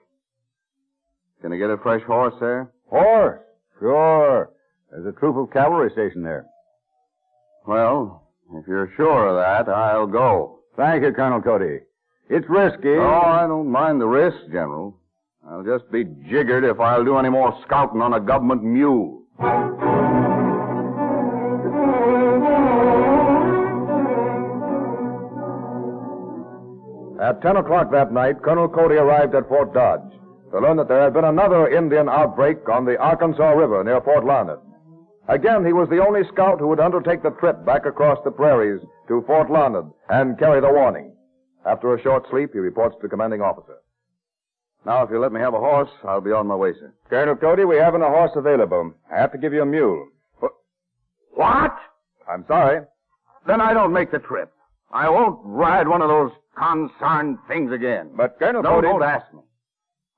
Can 1.41 1.53
I 1.53 1.57
get 1.57 1.71
a 1.71 1.79
fresh 1.79 2.03
horse 2.03 2.35
there? 2.41 2.71
Horse? 2.89 3.41
Sure. 3.79 4.51
There's 4.91 5.07
a 5.07 5.19
troop 5.19 5.37
of 5.37 5.53
cavalry 5.53 5.91
stationed 5.93 6.25
there. 6.25 6.47
Well, 7.67 8.29
if 8.55 8.67
you're 8.67 8.93
sure 8.97 9.29
of 9.29 9.37
that, 9.37 9.73
I'll 9.73 10.07
go. 10.07 10.61
Thank 10.77 11.05
you, 11.05 11.13
Colonel 11.13 11.41
Cody. 11.43 11.81
It's 12.31 12.49
risky. 12.49 12.95
Oh, 12.95 13.23
I 13.25 13.47
don't 13.47 13.71
mind 13.71 14.01
the 14.01 14.07
risk, 14.07 14.37
General. 14.53 14.95
I'll 15.49 15.63
just 15.63 15.91
be 15.91 16.05
jiggered 16.29 16.65
if 16.65 16.79
I'll 16.79 17.05
do 17.05 17.17
any 17.17 17.31
more 17.31 17.59
scouting 17.65 18.03
on 18.03 18.13
a 18.13 18.21
government 18.21 18.63
mule. 18.63 19.23
At 27.21 27.43
10 27.43 27.57
o'clock 27.57 27.91
that 27.93 28.13
night, 28.13 28.43
Colonel 28.43 28.69
Cody 28.69 28.97
arrived 28.97 29.35
at 29.35 29.49
Fort 29.49 29.73
Dodge 29.73 30.13
to 30.53 30.61
learn 30.61 30.77
that 30.77 30.89
there 30.89 31.03
had 31.03 31.15
been 31.15 31.25
another 31.25 31.69
Indian 31.69 32.09
outbreak 32.09 32.69
on 32.69 32.85
the 32.85 32.99
Arkansas 32.99 33.53
River 33.53 33.83
near 33.83 34.01
Fort 34.03 34.25
Larned. 34.25 34.59
Again, 35.29 35.65
he 35.65 35.73
was 35.73 35.89
the 35.89 36.05
only 36.05 36.23
scout 36.29 36.61
who 36.61 36.69
would 36.69 36.81
undertake 36.81 37.23
the 37.23 37.31
trip 37.31 37.65
back 37.65 37.87
across 37.87 38.19
the 38.25 38.31
prairies 38.31 38.81
to 39.09 39.23
Fort 39.27 39.51
Larned 39.51 39.93
and 40.11 40.39
carry 40.39 40.61
the 40.61 40.73
warning. 40.73 41.13
After 41.67 41.95
a 41.95 42.03
short 42.03 42.29
sleep, 42.31 42.53
he 42.53 42.59
reports 42.59 42.97
to 42.97 43.03
the 43.03 43.09
commanding 43.09 43.43
officer. 43.43 43.79
Now, 44.87 45.03
if 45.03 45.11
you'll 45.11 45.21
let 45.21 45.33
me 45.33 45.41
have 45.41 45.55
a 45.55 45.59
horse, 45.59 45.91
I'll 46.05 46.21
be 46.21 46.33
on 46.33 46.47
my 46.47 46.55
way, 46.55 46.73
sir. 46.73 46.93
Colonel 47.11 47.37
Cody, 47.37 47.65
we 47.65 47.77
haven't 47.77 48.03
a 48.03 48.09
horse 48.09 48.31
available. 48.37 48.95
I 49.13 49.17
have 49.21 49.33
to 49.33 49.39
give 49.39 49.53
you 49.53 49.63
a 49.63 49.67
mule. 49.67 50.09
What? 51.35 51.77
I'm 52.29 52.45
sorry. 52.49 52.85
Then 53.47 53.61
I 53.61 53.73
don't 53.73 53.93
make 53.93 54.11
the 54.11 54.19
trip. 54.19 54.53
I 54.91 55.09
won't 55.09 55.41
ride 55.45 55.87
one 55.87 56.03
of 56.03 56.09
those 56.09 56.33
concerned 56.57 57.39
things 57.47 57.73
again. 57.73 58.11
But 58.17 58.39
Colonel 58.39 58.63
no, 58.63 58.71
Cody... 58.71 58.89
don't 58.89 59.03
ask 59.03 59.33
me. 59.33 59.41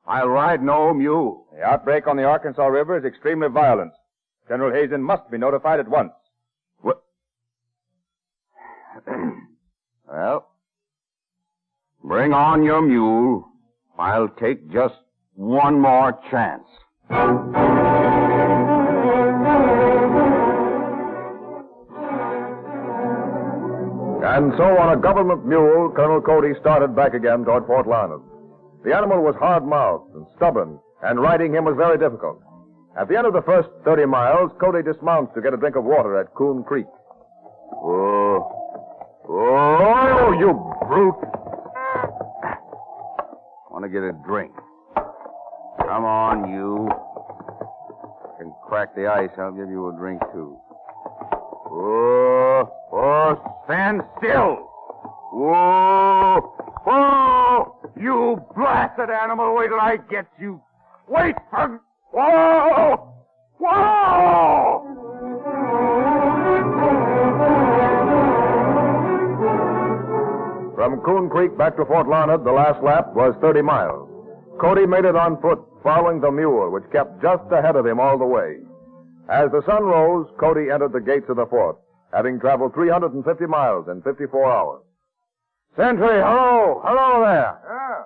I'll 0.06 0.28
ride 0.28 0.62
no 0.62 0.94
mule. 0.94 1.46
The 1.52 1.62
outbreak 1.62 2.06
on 2.06 2.16
the 2.16 2.24
Arkansas 2.24 2.66
River 2.66 2.98
is 2.98 3.04
extremely 3.04 3.48
violent. 3.48 3.92
General 4.48 4.72
Hazen 4.72 5.02
must 5.02 5.30
be 5.30 5.38
notified 5.38 5.78
at 5.78 5.88
once. 5.88 6.12
What? 6.80 7.02
well, 10.08 10.49
Bring 12.02 12.32
on 12.32 12.64
your 12.64 12.80
mule. 12.82 13.46
I'll 13.98 14.28
take 14.28 14.70
just 14.72 14.94
one 15.34 15.78
more 15.78 16.18
chance. 16.30 16.64
And 24.22 24.52
so 24.56 24.64
on 24.78 24.96
a 24.96 25.00
government 25.00 25.44
mule, 25.44 25.92
Colonel 25.94 26.20
Cody 26.22 26.54
started 26.60 26.96
back 26.96 27.14
again 27.14 27.44
toward 27.44 27.66
Fort 27.66 27.86
Larned. 27.86 28.22
The 28.84 28.94
animal 28.94 29.22
was 29.22 29.34
hard-mouthed 29.36 30.14
and 30.14 30.26
stubborn, 30.36 30.78
and 31.02 31.20
riding 31.20 31.54
him 31.54 31.64
was 31.64 31.74
very 31.76 31.98
difficult. 31.98 32.40
At 32.98 33.08
the 33.08 33.16
end 33.16 33.26
of 33.26 33.34
the 33.34 33.42
first 33.42 33.68
30 33.84 34.06
miles, 34.06 34.50
Cody 34.58 34.82
dismounts 34.82 35.34
to 35.34 35.42
get 35.42 35.52
a 35.52 35.56
drink 35.58 35.76
of 35.76 35.84
water 35.84 36.18
at 36.18 36.34
Coon 36.34 36.64
Creek. 36.64 36.86
Oh, 37.72 38.40
oh, 39.28 40.32
you 40.38 40.56
brute! 40.88 41.39
Want 43.80 43.94
to 43.94 43.98
get 43.98 44.06
a 44.06 44.12
drink? 44.12 44.52
Come 44.94 46.04
on, 46.04 46.52
you. 46.52 46.86
Can 48.36 48.52
crack 48.68 48.94
the 48.94 49.06
ice. 49.06 49.30
I'll 49.38 49.52
give 49.52 49.70
you 49.70 49.88
a 49.88 49.92
drink 49.96 50.20
too. 50.34 50.58
Oh, 51.72 52.70
oh, 52.92 53.62
stand 53.64 54.02
still! 54.18 54.68
Whoa! 55.32 56.40
Whoa! 56.84 57.90
You 57.98 58.44
blasted 58.54 59.08
animal! 59.08 59.56
Wait 59.56 59.68
till 59.68 59.80
I 59.80 59.96
get 60.10 60.26
you! 60.38 60.60
Wait 61.08 61.36
for... 61.48 61.80
Whoa! 62.12 62.20
Whoa! 62.20 63.09
From 71.00 71.16
Coon 71.16 71.30
Creek 71.30 71.56
back 71.56 71.76
to 71.76 71.86
Fort 71.86 72.08
Larned, 72.08 72.44
the 72.44 72.52
last 72.52 72.82
lap 72.82 73.14
was 73.14 73.34
30 73.40 73.62
miles. 73.62 74.08
Cody 74.60 74.84
made 74.84 75.06
it 75.06 75.16
on 75.16 75.40
foot, 75.40 75.58
following 75.82 76.20
the 76.20 76.30
mule, 76.30 76.70
which 76.70 76.84
kept 76.92 77.22
just 77.22 77.44
ahead 77.50 77.76
of 77.76 77.86
him 77.86 77.98
all 77.98 78.18
the 78.18 78.26
way. 78.26 78.58
As 79.30 79.50
the 79.50 79.62
sun 79.64 79.84
rose, 79.84 80.28
Cody 80.38 80.70
entered 80.70 80.92
the 80.92 81.00
gates 81.00 81.30
of 81.30 81.36
the 81.36 81.46
fort, 81.46 81.78
having 82.12 82.38
traveled 82.38 82.74
350 82.74 83.46
miles 83.46 83.88
in 83.88 84.02
54 84.02 84.52
hours. 84.52 84.82
Sentry, 85.74 86.20
hello! 86.20 86.82
Hello 86.84 87.24
there! 87.24 87.56
Yeah. 87.64 88.02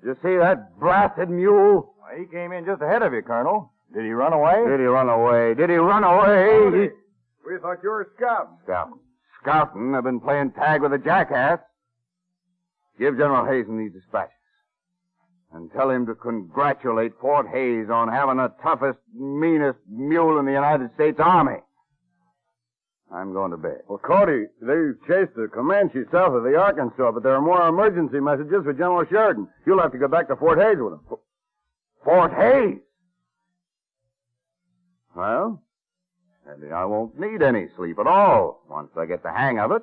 Did 0.00 0.08
you 0.08 0.16
see 0.22 0.38
that 0.38 0.80
blasted 0.80 1.28
mule? 1.28 1.92
Well, 2.00 2.18
he 2.18 2.24
came 2.32 2.52
in 2.52 2.64
just 2.64 2.80
ahead 2.80 3.02
of 3.02 3.12
you, 3.12 3.20
Colonel. 3.20 3.72
Did 3.92 4.04
he 4.04 4.12
run 4.12 4.32
away? 4.32 4.64
Did 4.66 4.80
he 4.80 4.86
run 4.86 5.10
away? 5.10 5.52
Did 5.52 5.68
he 5.68 5.76
run 5.76 6.04
away? 6.04 6.88
We 7.44 7.58
thought 7.60 7.82
you 7.82 7.90
were 7.90 8.10
scouting. 8.16 8.56
Scouting. 8.64 9.00
Scouting? 9.42 9.94
I've 9.94 10.04
been 10.04 10.20
playing 10.20 10.52
tag 10.52 10.80
with 10.80 10.94
a 10.94 10.98
jackass. 10.98 11.58
Give 12.98 13.16
General 13.16 13.46
Hazen 13.46 13.78
these 13.78 13.92
dispatches. 13.92 14.34
And 15.52 15.70
tell 15.72 15.90
him 15.90 16.06
to 16.06 16.14
congratulate 16.14 17.12
Fort 17.20 17.48
Hays 17.48 17.90
on 17.90 18.08
having 18.08 18.36
the 18.36 18.52
toughest, 18.62 18.98
meanest 19.14 19.78
mule 19.88 20.38
in 20.38 20.46
the 20.46 20.52
United 20.52 20.90
States 20.94 21.18
Army. 21.18 21.58
I'm 23.12 23.32
going 23.32 23.50
to 23.50 23.56
bed. 23.56 23.80
Well, 23.88 23.98
Cody, 23.98 24.44
they've 24.62 24.94
chased 25.08 25.34
the 25.34 25.48
Comanche 25.52 26.04
south 26.12 26.32
of 26.34 26.44
the 26.44 26.56
Arkansas, 26.56 27.10
but 27.10 27.24
there 27.24 27.34
are 27.34 27.40
more 27.40 27.66
emergency 27.66 28.20
messages 28.20 28.62
for 28.62 28.72
General 28.72 29.04
Sheridan. 29.10 29.48
You'll 29.66 29.80
have 29.80 29.90
to 29.92 29.98
go 29.98 30.06
back 30.06 30.28
to 30.28 30.36
Fort 30.36 30.58
Hays 30.60 30.78
with 30.78 30.92
him. 30.92 31.00
Fort 32.04 32.32
Hayes? 32.32 32.78
Well, 35.16 35.60
maybe 36.46 36.72
I 36.72 36.84
won't 36.84 37.18
need 37.18 37.42
any 37.42 37.66
sleep 37.76 37.98
at 37.98 38.06
all 38.06 38.62
once 38.70 38.90
I 38.96 39.06
get 39.06 39.24
the 39.24 39.32
hang 39.32 39.58
of 39.58 39.72
it. 39.72 39.82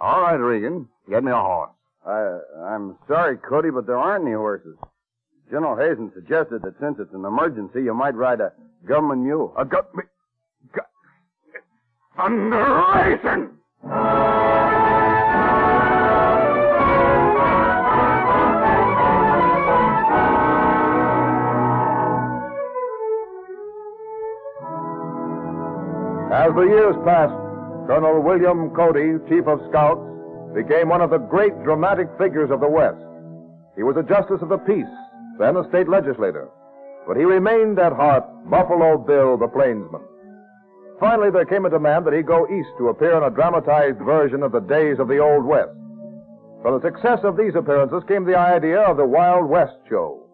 All 0.00 0.20
right, 0.22 0.34
Regan. 0.36 0.88
Get 1.08 1.24
me 1.24 1.32
a 1.32 1.36
horse. 1.36 1.70
I, 2.06 2.38
I'm 2.74 2.96
sorry, 3.08 3.36
Cody, 3.38 3.70
but 3.70 3.86
there 3.86 3.98
aren't 3.98 4.24
any 4.24 4.34
horses. 4.34 4.76
General 5.50 5.76
Hazen 5.76 6.12
suggested 6.14 6.62
that 6.62 6.74
since 6.80 6.98
it's 7.00 7.12
an 7.14 7.24
emergency, 7.24 7.82
you 7.82 7.94
might 7.94 8.14
ride 8.14 8.40
a 8.40 8.52
government 8.86 9.22
mule. 9.22 9.54
A 9.58 9.64
me- 9.64 10.02
gu- 10.72 10.80
Thunderation! 12.16 13.54
As 26.30 26.54
the 26.54 26.62
years 26.68 26.94
passed, 27.04 27.32
Colonel 27.88 28.20
William 28.20 28.68
Cody, 28.76 29.16
Chief 29.32 29.48
of 29.48 29.64
Scouts, 29.70 30.04
became 30.52 30.90
one 30.90 31.00
of 31.00 31.08
the 31.08 31.16
great 31.16 31.56
dramatic 31.64 32.06
figures 32.18 32.50
of 32.50 32.60
the 32.60 32.68
West. 32.68 33.00
He 33.76 33.82
was 33.82 33.96
a 33.96 34.02
justice 34.04 34.42
of 34.42 34.50
the 34.50 34.58
peace, 34.58 34.92
then 35.38 35.56
a 35.56 35.66
state 35.70 35.88
legislator, 35.88 36.50
but 37.06 37.16
he 37.16 37.24
remained 37.24 37.78
at 37.78 37.94
heart 37.96 38.28
Buffalo 38.44 38.98
Bill 38.98 39.38
the 39.38 39.48
Plainsman. 39.48 40.02
Finally, 41.00 41.30
there 41.30 41.46
came 41.46 41.64
a 41.64 41.70
demand 41.70 42.04
that 42.04 42.12
he 42.12 42.20
go 42.20 42.44
east 42.52 42.68
to 42.76 42.92
appear 42.92 43.16
in 43.16 43.22
a 43.22 43.34
dramatized 43.34 44.04
version 44.04 44.42
of 44.42 44.52
the 44.52 44.60
days 44.60 44.98
of 44.98 45.08
the 45.08 45.16
Old 45.16 45.46
West. 45.46 45.72
From 46.60 46.76
the 46.76 46.84
success 46.84 47.20
of 47.24 47.38
these 47.38 47.54
appearances 47.54 48.02
came 48.06 48.26
the 48.26 48.36
idea 48.36 48.80
of 48.82 48.98
the 48.98 49.06
Wild 49.06 49.48
West 49.48 49.80
Show. 49.88 50.28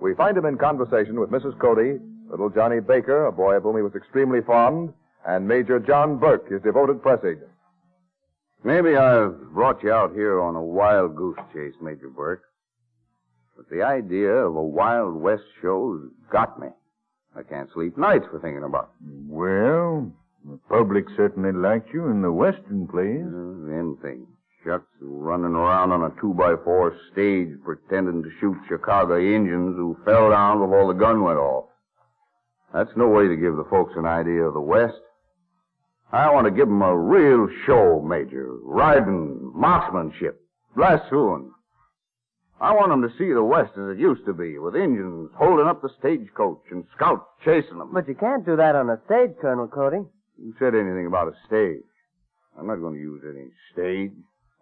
We 0.00 0.16
find 0.16 0.36
him 0.36 0.44
in 0.44 0.58
conversation 0.58 1.20
with 1.20 1.30
Mrs. 1.30 1.56
Cody, 1.60 2.02
little 2.28 2.50
Johnny 2.50 2.80
Baker, 2.80 3.26
a 3.26 3.32
boy 3.32 3.54
of 3.54 3.62
whom 3.62 3.76
he 3.76 3.82
was 3.82 3.94
extremely 3.94 4.40
fond, 4.40 4.92
and 5.26 5.46
Major 5.46 5.78
John 5.78 6.18
Burke, 6.18 6.50
his 6.50 6.62
devoted 6.62 7.02
press 7.02 7.20
agent. 7.24 7.50
Maybe 8.62 8.96
I've 8.96 9.40
brought 9.52 9.82
you 9.82 9.92
out 9.92 10.12
here 10.12 10.40
on 10.40 10.54
a 10.54 10.62
wild 10.62 11.16
goose 11.16 11.38
chase, 11.52 11.74
Major 11.80 12.08
Burke. 12.08 12.42
But 13.56 13.68
the 13.70 13.82
idea 13.82 14.30
of 14.30 14.56
a 14.56 14.62
Wild 14.62 15.14
West 15.14 15.42
show's 15.60 16.10
got 16.30 16.58
me. 16.58 16.68
I 17.36 17.42
can't 17.42 17.70
sleep 17.72 17.96
nights 17.96 18.26
for 18.30 18.40
thinking 18.40 18.64
about 18.64 18.90
it. 19.00 19.06
Well, 19.28 20.12
the 20.44 20.58
public 20.68 21.04
certainly 21.16 21.52
likes 21.52 21.88
you 21.92 22.06
in 22.06 22.22
the 22.22 22.32
western 22.32 22.86
plays. 22.88 23.26
Uh, 23.26 23.68
them 23.68 23.98
things. 24.02 24.26
Shucks 24.64 24.84
running 25.00 25.54
around 25.54 25.92
on 25.92 26.02
a 26.02 26.20
two 26.20 26.34
by 26.34 26.54
four 26.64 26.96
stage 27.12 27.48
pretending 27.64 28.22
to 28.22 28.30
shoot 28.40 28.56
Chicago 28.68 29.18
Indians 29.18 29.76
who 29.76 29.96
fell 30.04 30.30
down 30.30 30.58
before 30.58 30.92
the 30.92 30.98
gun 30.98 31.22
went 31.22 31.38
off. 31.38 31.66
That's 32.72 32.90
no 32.96 33.08
way 33.08 33.28
to 33.28 33.36
give 33.36 33.56
the 33.56 33.64
folks 33.70 33.94
an 33.96 34.06
idea 34.06 34.42
of 34.42 34.54
the 34.54 34.60
West. 34.60 35.00
I 36.12 36.30
want 36.32 36.46
to 36.46 36.50
give 36.50 36.68
'em 36.68 36.82
a 36.82 36.96
real 36.96 37.48
show, 37.64 38.00
Major. 38.00 38.54
Riding, 38.62 39.52
marksmanship, 39.54 40.42
lassoing. 40.76 41.52
I 42.60 42.74
want 42.74 42.92
'em 42.92 43.02
to 43.02 43.10
see 43.16 43.32
the 43.32 43.44
West 43.44 43.78
as 43.78 43.90
it 43.90 43.98
used 43.98 44.26
to 44.26 44.34
be, 44.34 44.58
with 44.58 44.74
Indians 44.76 45.30
holding 45.34 45.66
up 45.66 45.82
the 45.82 45.88
stagecoach 45.88 46.70
and 46.70 46.84
scouts 46.94 47.24
chasing 47.40 47.80
'em. 47.80 47.90
But 47.92 48.08
you 48.08 48.14
can't 48.14 48.44
do 48.44 48.56
that 48.56 48.74
on 48.74 48.90
a 48.90 49.00
stage, 49.04 49.36
Colonel 49.40 49.68
Cody. 49.68 50.04
Who 50.36 50.52
said 50.58 50.74
anything 50.74 51.06
about 51.06 51.28
a 51.28 51.34
stage? 51.46 51.84
I'm 52.58 52.66
not 52.66 52.80
going 52.80 52.94
to 52.94 53.00
use 53.00 53.22
any 53.24 53.50
stage. 53.72 54.12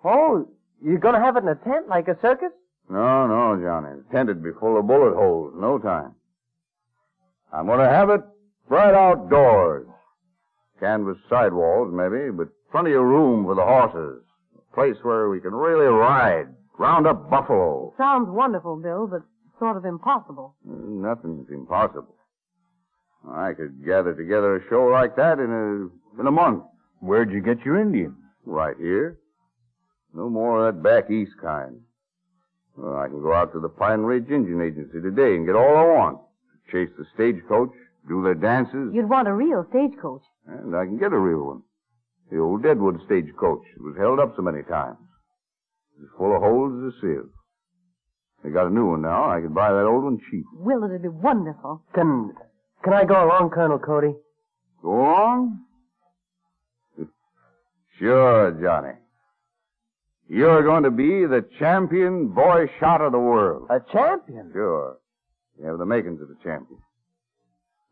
Oh, 0.04 0.46
you're 0.80 0.98
going 0.98 1.14
to 1.14 1.20
have 1.20 1.36
it 1.36 1.42
in 1.42 1.48
a 1.48 1.54
tent 1.56 1.88
like 1.88 2.08
a 2.08 2.18
circus? 2.20 2.52
No, 2.88 3.26
no, 3.26 3.60
Johnny. 3.60 3.96
The 3.96 4.04
tent 4.12 4.28
would 4.28 4.42
be 4.42 4.52
full 4.52 4.78
of 4.78 4.86
bullet 4.86 5.14
holes 5.14 5.54
in 5.54 5.60
no 5.60 5.78
time. 5.78 6.14
I'm 7.52 7.66
going 7.66 7.80
to 7.80 7.88
have 7.88 8.10
it 8.10 8.22
right 8.68 8.94
outdoors. 8.94 9.86
Canvas 10.80 11.18
sidewalls, 11.28 11.92
maybe, 11.92 12.30
but 12.30 12.48
plenty 12.70 12.92
of 12.92 13.02
room 13.02 13.44
for 13.44 13.54
the 13.54 13.64
horses. 13.64 14.22
A 14.56 14.74
place 14.74 14.96
where 15.02 15.28
we 15.28 15.40
can 15.40 15.54
really 15.54 15.86
ride, 15.86 16.46
round 16.78 17.06
up 17.06 17.28
buffalo. 17.30 17.92
Sounds 17.98 18.28
wonderful, 18.30 18.76
Bill, 18.76 19.06
but 19.06 19.22
sort 19.58 19.76
of 19.76 19.84
impossible. 19.84 20.54
Mm, 20.68 21.02
nothing's 21.02 21.48
impossible. 21.50 22.14
I 23.28 23.52
could 23.52 23.84
gather 23.84 24.14
together 24.14 24.56
a 24.56 24.68
show 24.68 24.84
like 24.86 25.16
that 25.16 25.38
in 25.38 25.50
a 25.50 26.20
in 26.20 26.26
a 26.26 26.30
month. 26.30 26.62
Where'd 27.00 27.30
you 27.32 27.40
get 27.40 27.64
your 27.64 27.80
Indians? 27.80 28.14
Right 28.44 28.76
here. 28.78 29.18
No 30.14 30.30
more 30.30 30.66
of 30.68 30.74
that 30.74 30.82
back 30.82 31.10
east 31.10 31.32
kind. 31.42 31.80
Well, 32.76 32.96
I 32.96 33.08
can 33.08 33.20
go 33.20 33.34
out 33.34 33.52
to 33.52 33.60
the 33.60 33.68
Pine 33.68 34.00
Ridge 34.00 34.30
Indian 34.30 34.60
Agency 34.62 35.00
today 35.02 35.34
and 35.34 35.44
get 35.46 35.56
all 35.56 35.76
I 35.76 35.84
want. 35.84 36.18
Chase 36.70 36.88
the 36.96 37.04
stagecoach, 37.14 37.72
do 38.08 38.22
their 38.22 38.34
dances, 38.34 38.94
You'd 38.94 39.08
want 39.08 39.26
a 39.28 39.34
real 39.34 39.66
stagecoach. 39.70 40.22
And 40.48 40.74
I 40.74 40.84
can 40.84 40.98
get 40.98 41.12
a 41.12 41.18
real 41.18 41.44
one. 41.44 41.62
The 42.30 42.38
old 42.38 42.62
Deadwood 42.62 43.00
stagecoach. 43.06 43.62
It 43.76 43.82
was 43.82 43.96
held 43.98 44.18
up 44.20 44.34
so 44.36 44.42
many 44.42 44.62
times. 44.62 44.98
It 45.96 46.02
was 46.02 46.10
full 46.16 46.34
of 46.34 46.42
holes 46.42 46.72
as 46.78 46.94
a 46.94 47.00
sieve. 47.00 47.30
They 48.44 48.50
got 48.50 48.66
a 48.66 48.70
new 48.70 48.86
one 48.86 49.02
now. 49.02 49.30
I 49.30 49.40
could 49.40 49.54
buy 49.54 49.72
that 49.72 49.84
old 49.84 50.04
one 50.04 50.18
cheap. 50.30 50.44
Will, 50.52 50.84
it'd 50.84 51.02
be 51.02 51.08
wonderful. 51.08 51.82
Can, 51.94 52.32
can 52.84 52.92
I 52.92 53.04
go 53.04 53.26
along, 53.26 53.50
Colonel 53.50 53.78
Cody? 53.78 54.14
Go 54.82 54.90
along? 54.90 55.64
Sure, 57.98 58.52
Johnny. 58.62 58.94
You're 60.28 60.62
going 60.62 60.84
to 60.84 60.90
be 60.90 61.26
the 61.26 61.44
champion 61.58 62.28
boy 62.28 62.70
shot 62.78 63.00
of 63.00 63.12
the 63.12 63.18
world. 63.18 63.66
A 63.70 63.80
champion? 63.92 64.50
Sure. 64.52 64.98
You 65.58 65.66
have 65.66 65.78
the 65.78 65.86
makings 65.86 66.20
of 66.20 66.28
a 66.30 66.44
champion. 66.44 66.78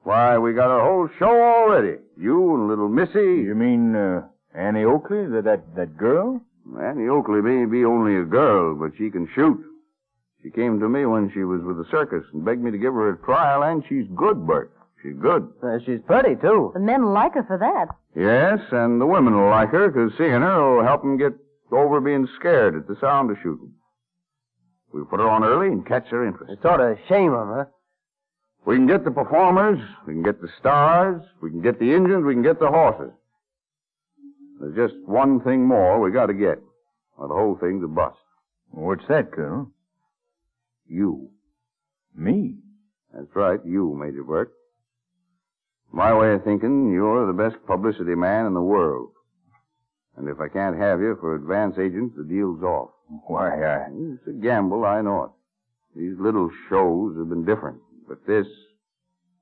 Why, 0.07 0.39
we 0.39 0.53
got 0.53 0.71
a 0.71 0.85
whole 0.85 1.09
show 1.19 1.27
already. 1.43 1.97
You 2.17 2.55
and 2.55 2.69
little 2.69 2.89
Missy. 2.89 3.43
You 3.43 3.57
mean 3.57 3.97
uh, 3.97 4.23
Annie 4.55 4.85
Oakley, 4.85 5.27
that, 5.27 5.43
that 5.47 5.75
that 5.75 5.97
girl? 5.97 6.41
Annie 6.81 7.09
Oakley 7.09 7.43
may 7.43 7.65
be 7.67 7.85
only 7.85 8.15
a 8.17 8.23
girl, 8.23 8.77
but 8.77 8.93
she 8.97 9.11
can 9.11 9.29
shoot. 9.35 9.59
She 10.45 10.51
came 10.53 10.79
to 10.79 10.89
me 10.89 11.07
when 11.07 11.33
she 11.35 11.43
was 11.43 11.61
with 11.65 11.79
the 11.79 11.91
circus 11.91 12.23
and 12.33 12.45
begged 12.45 12.63
me 12.63 12.71
to 12.71 12.79
give 12.79 12.95
her 12.95 13.11
a 13.11 13.17
trial, 13.25 13.65
and 13.65 13.83
she's 13.89 14.07
good, 14.15 14.47
Bert. 14.47 14.71
She's 15.03 15.17
good. 15.21 15.53
Uh, 15.61 15.79
she's 15.85 15.99
pretty, 16.07 16.37
too. 16.37 16.71
The 16.75 16.79
men 16.79 17.07
like 17.07 17.35
her 17.35 17.43
for 17.43 17.59
that. 17.59 17.89
Yes, 18.15 18.61
and 18.71 19.01
the 19.01 19.07
women 19.07 19.35
will 19.35 19.51
like 19.51 19.71
her, 19.71 19.89
because 19.91 20.17
seeing 20.17 20.31
her 20.41 20.77
will 20.77 20.85
help 20.85 21.03
'em 21.03 21.17
get 21.17 21.35
over 21.73 22.01
being 22.01 22.29
scared 22.39 22.77
at 22.77 22.87
the 22.87 22.95
sound 23.01 23.33
of 23.33 23.39
shooting. 23.43 23.73
We'll 24.93 25.05
put 25.07 25.19
her 25.19 25.29
on 25.29 25.43
early 25.43 25.67
and 25.67 25.85
catch 25.85 26.09
their 26.11 26.25
interest. 26.25 26.53
It's 26.53 26.63
sort 26.63 26.79
of 26.81 26.97
a 26.97 27.07
shame 27.09 27.33
of 27.33 27.49
her. 27.49 27.69
We 28.67 28.75
can 28.75 28.89
get 28.89 29.05
the 29.05 29.13
performers, 29.13 29.79
we 30.09 30.13
can 30.13 30.25
get 30.25 30.43
the 30.43 30.49
stars, 30.59 31.23
we 31.41 31.51
can 31.51 31.63
get 31.63 31.79
the 31.79 31.95
engines, 31.95 32.25
we 32.25 32.35
can 32.35 32.43
get 32.43 32.59
the 32.59 32.67
horses. 32.67 33.13
There's 34.61 34.75
just 34.75 35.01
one 35.07 35.41
thing 35.41 35.65
more 35.65 36.01
we 36.01 36.11
gotta 36.11 36.35
get, 36.35 36.59
or 37.17 37.29
the 37.29 37.35
whole 37.35 37.57
thing's 37.61 37.85
a 37.85 37.87
bust. 37.87 38.19
What's 38.73 39.07
that, 39.09 39.31
Colonel? 39.31 39.71
You. 40.89 41.31
Me? 42.17 42.57
That's 43.15 43.35
right, 43.37 43.61
you, 43.65 43.95
Major 43.95 44.25
Burke. 44.25 44.53
My 45.93 46.13
way 46.13 46.35
of 46.35 46.43
thinking, 46.43 46.93
you're 46.93 47.25
the 47.25 47.33
best 47.33 47.65
publicity 47.69 48.17
man 48.17 48.47
in 48.47 48.55
the 48.55 48.61
world. 48.61 49.11
And 50.17 50.29
if 50.29 50.41
I 50.41 50.49
can't 50.49 50.77
have 50.77 51.01
you 51.01 51.17
for 51.21 51.37
advance 51.37 51.79
agent, 51.79 52.17
the 52.17 52.25
deal's 52.25 52.65
off. 52.65 52.91
Why, 53.29 53.63
I... 53.63 53.87
It's 53.93 54.27
a 54.27 54.33
gamble, 54.33 54.85
I 54.85 55.03
know 55.03 55.25
it. 55.25 55.31
These 56.01 56.19
little 56.19 56.51
shows 56.69 57.17
have 57.17 57.29
been 57.29 57.45
different. 57.45 57.79
But 58.09 58.27
this, 58.27 58.47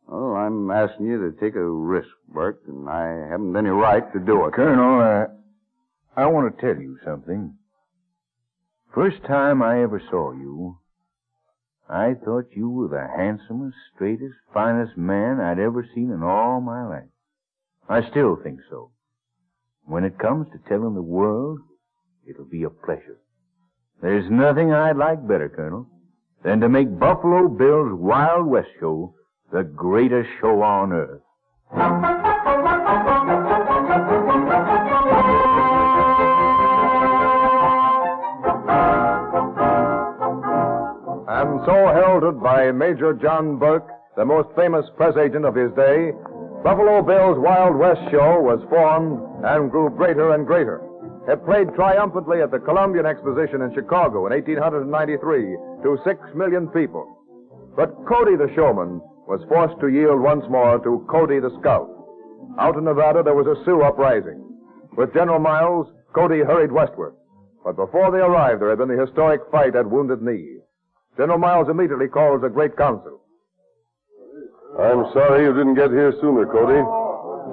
well, 0.07 0.35
I'm 0.35 0.70
asking 0.70 1.07
you 1.07 1.31
to 1.31 1.40
take 1.40 1.55
a 1.55 1.64
risk, 1.64 2.09
Burke, 2.29 2.62
and 2.66 2.88
I 2.88 3.29
haven't 3.31 3.57
any 3.57 3.70
right 3.70 4.11
to 4.12 4.18
do 4.18 4.46
it. 4.46 4.55
Colonel, 4.55 5.29
I 6.16 6.27
want 6.27 6.57
to 6.57 6.61
tell 6.61 6.81
you 6.81 6.98
something. 7.05 7.55
First 8.94 9.24
time 9.27 9.62
I 9.62 9.83
ever 9.83 10.00
saw 10.11 10.33
you, 10.33 10.79
I 11.88 12.14
thought 12.14 12.57
you 12.57 12.70
were 12.70 12.88
the 12.88 13.07
handsomest, 13.16 13.77
straightest, 13.94 14.37
finest 14.55 14.96
man 14.96 15.40
I'd 15.40 15.59
ever 15.59 15.87
seen 15.94 16.11
in 16.11 16.22
all 16.22 16.61
my 16.61 16.87
life. 16.87 17.11
I 17.88 18.09
still 18.09 18.37
think 18.42 18.61
so. 18.70 18.92
When 19.85 20.05
it 20.05 20.18
comes 20.18 20.46
to 20.53 20.68
telling 20.68 20.94
the 20.94 21.03
world, 21.03 21.59
it'll 22.27 22.46
be 22.46 22.62
a 22.62 22.70
pleasure. 22.70 23.18
There's 24.00 24.31
nothing 24.31 24.72
I'd 24.72 24.96
like 24.96 25.27
better, 25.27 25.48
Colonel, 25.48 25.88
than 26.44 26.61
to 26.61 26.68
make 26.68 26.98
Buffalo 26.98 27.48
Bill's 27.48 27.98
Wild 27.98 28.46
West 28.46 28.68
show 28.78 29.14
the 29.50 29.64
greatest 29.64 30.28
show 30.40 30.62
on 30.62 30.92
earth. 30.92 31.22
And 41.26 41.61
so 41.64 41.72
heralded 41.72 42.42
by 42.42 42.70
Major 42.72 43.14
John 43.14 43.59
Burke, 43.59 43.88
the 44.16 44.24
most 44.24 44.48
famous 44.54 44.85
press 44.96 45.16
agent 45.16 45.44
of 45.46 45.54
his 45.54 45.72
day, 45.72 46.12
Buffalo 46.62 47.02
Bill's 47.02 47.38
Wild 47.38 47.76
West 47.76 48.00
show 48.11 48.40
was 48.40 48.61
formed 48.68 49.20
and 49.44 49.70
grew 49.70 49.88
greater 49.90 50.35
and 50.35 50.46
greater. 50.46 50.80
It 51.26 51.44
played 51.46 51.72
triumphantly 51.74 52.42
at 52.42 52.50
the 52.50 52.58
Columbian 52.58 53.06
Exposition 53.06 53.62
in 53.62 53.72
Chicago 53.72 54.26
in 54.26 54.32
1893 54.32 55.56
to 55.82 55.98
six 56.04 56.20
million 56.34 56.68
people. 56.68 57.08
But 57.76 57.96
Cody 58.06 58.37
the 58.37 58.52
showman 58.54 59.00
was 59.26 59.40
forced 59.48 59.80
to 59.80 59.88
yield 59.88 60.20
once 60.20 60.44
more 60.50 60.78
to 60.78 61.06
Cody 61.08 61.40
the 61.40 61.56
scout. 61.60 61.88
Out 62.58 62.76
in 62.76 62.84
Nevada, 62.84 63.22
there 63.22 63.34
was 63.34 63.48
a 63.48 63.56
Sioux 63.64 63.82
uprising. 63.82 64.38
With 64.96 65.14
General 65.14 65.40
Miles, 65.40 65.88
Cody 66.12 66.40
hurried 66.40 66.70
westward. 66.70 67.14
But 67.64 67.76
before 67.76 68.12
they 68.12 68.18
arrived, 68.18 68.60
there 68.60 68.68
had 68.68 68.78
been 68.78 68.94
the 68.94 69.00
historic 69.00 69.40
fight 69.50 69.74
at 69.74 69.88
Wounded 69.88 70.20
Knee. 70.20 70.60
General 71.16 71.38
Miles 71.38 71.68
immediately 71.70 72.08
calls 72.08 72.44
a 72.44 72.50
great 72.50 72.76
council. 72.76 73.22
I'm 74.78 75.10
sorry 75.14 75.44
you 75.44 75.54
didn't 75.54 75.74
get 75.74 75.90
here 75.90 76.12
sooner, 76.20 76.44
Cody. 76.46 76.82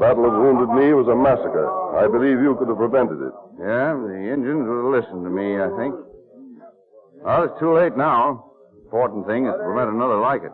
Battle 0.02 0.26
of 0.26 0.34
Wounded 0.34 0.74
Knee 0.74 0.98
was 0.98 1.06
a 1.06 1.14
massacre. 1.14 1.70
I 1.94 2.10
believe 2.10 2.42
you 2.42 2.58
could 2.58 2.74
have 2.74 2.82
prevented 2.82 3.22
it. 3.22 3.34
Yeah, 3.62 3.94
the 3.94 4.34
Indians 4.34 4.66
would 4.66 4.82
have 4.82 4.94
listened 4.98 5.22
to 5.22 5.30
me, 5.30 5.62
I 5.62 5.70
think. 5.78 5.94
Well, 7.22 7.46
it's 7.46 7.54
too 7.62 7.78
late 7.78 7.94
now. 7.94 8.50
Important 8.82 9.30
thing 9.30 9.46
is 9.46 9.54
to 9.54 9.62
prevent 9.62 9.94
another 9.94 10.18
like 10.18 10.42
it. 10.42 10.50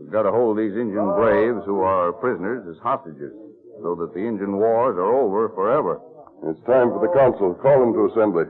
We've 0.00 0.08
got 0.08 0.24
to 0.24 0.32
hold 0.32 0.56
these 0.56 0.72
Indian 0.72 1.12
braves 1.12 1.60
who 1.68 1.84
are 1.84 2.16
prisoners 2.24 2.64
as 2.72 2.80
hostages, 2.80 3.36
so 3.84 3.92
that 4.00 4.16
the 4.16 4.24
Indian 4.24 4.56
wars 4.56 4.96
are 4.96 5.12
over 5.12 5.52
forever. 5.52 6.00
It's 6.48 6.58
time 6.64 6.88
for 6.88 7.04
the 7.04 7.12
council. 7.12 7.52
Call 7.60 7.84
them 7.84 7.92
to 7.92 8.08
assembly. 8.16 8.48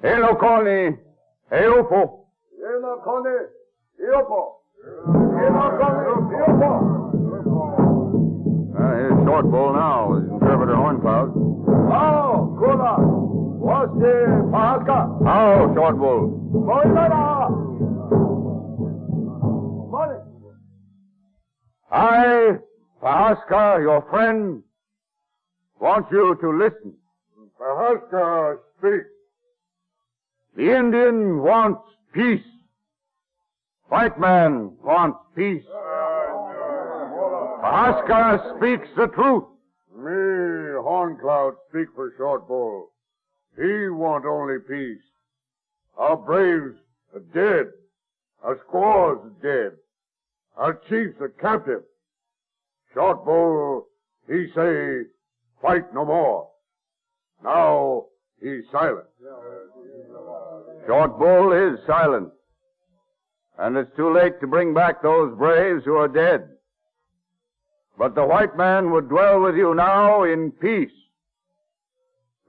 Hello, 0.00 0.30
Connie. 0.38 0.94
Hey, 1.50 1.66
Upo. 1.66 2.22
Ena 2.62 3.02
kone, 3.02 3.50
iopo. 3.98 4.62
Ena 5.10 5.74
kone, 5.74 6.30
iopo. 6.38 6.70
Uh, 6.70 7.02
here's 7.02 7.05
Short 9.26 9.50
Bull 9.50 9.72
now 9.72 10.12
with 10.12 10.22
Interpreter 10.30 10.76
Horncloud. 10.76 11.34
Oh, 11.90 12.56
kula. 12.60 12.94
Waste 13.58 14.52
pahaska. 14.52 14.98
How, 15.24 15.74
Short 15.74 15.98
Bull? 15.98 16.36
I, 21.90 22.58
Pahaska, 23.02 23.80
your 23.80 24.06
friend, 24.10 24.62
want 25.80 26.06
you 26.12 26.36
to 26.40 26.50
listen. 26.56 26.94
Pahaska, 27.60 28.58
speak. 28.78 29.02
The 30.56 30.76
Indian 30.78 31.42
wants 31.42 31.80
peace. 32.12 32.46
White 33.88 34.20
man 34.20 34.76
wants 34.84 35.18
peace. 35.34 35.64
Uh, 35.66 36.05
Pahaska 37.62 38.56
speaks 38.56 38.88
the 38.96 39.08
truth. 39.08 39.44
Me, 39.96 40.12
Horncloud, 40.82 41.54
speak 41.68 41.88
for 41.94 42.12
Short 42.16 42.46
Bull. 42.46 42.90
He 43.56 43.88
want 43.88 44.26
only 44.26 44.58
peace. 44.68 45.02
Our 45.96 46.16
braves 46.16 46.76
are 47.14 47.20
dead. 47.32 47.72
Our 48.42 48.58
squaws 48.66 49.18
are 49.24 49.42
dead. 49.42 49.76
Our 50.56 50.74
chiefs 50.88 51.20
are 51.20 51.32
captive. 51.40 51.82
Short 52.92 53.24
Bull, 53.24 53.86
he 54.28 54.46
say, 54.54 55.02
fight 55.62 55.92
no 55.94 56.04
more. 56.04 56.48
Now 57.42 58.06
he's 58.40 58.64
silent. 58.70 59.06
Short 60.86 61.18
Bull 61.18 61.52
is 61.52 61.78
silent. 61.86 62.30
And 63.58 63.76
it's 63.76 63.94
too 63.96 64.12
late 64.12 64.40
to 64.40 64.46
bring 64.46 64.74
back 64.74 65.02
those 65.02 65.36
braves 65.36 65.84
who 65.84 65.96
are 65.96 66.08
dead. 66.08 66.48
But 67.98 68.14
the 68.14 68.24
white 68.26 68.56
man 68.56 68.90
would 68.90 69.08
dwell 69.08 69.40
with 69.40 69.56
you 69.56 69.74
now 69.74 70.24
in 70.24 70.52
peace. 70.52 70.90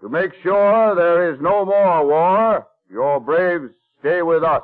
To 0.02 0.10
make 0.10 0.32
sure 0.44 0.94
there 0.96 1.34
is 1.34 1.40
no 1.42 1.66
more 1.66 2.06
war, 2.06 2.68
your 2.90 3.20
braves 3.20 3.72
stay 4.00 4.22
with 4.22 4.44
us. 4.44 4.64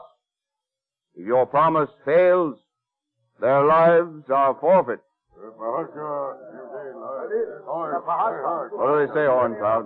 If 1.16 1.26
your 1.26 1.46
promise 1.46 1.90
fails, 2.06 2.58
their 3.40 3.66
lives 3.66 4.30
are 4.30 4.56
forfeit. 4.60 5.00
What 5.36 5.94
do 8.88 9.00
they 9.00 9.14
say, 9.14 9.26
Horncloud? 9.26 9.86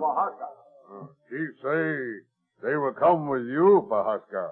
He 1.30 1.46
say 1.62 2.20
they 2.62 2.76
will 2.76 2.92
come 2.92 3.28
with 3.28 3.42
you, 3.42 3.86
Pahaska. 3.90 4.50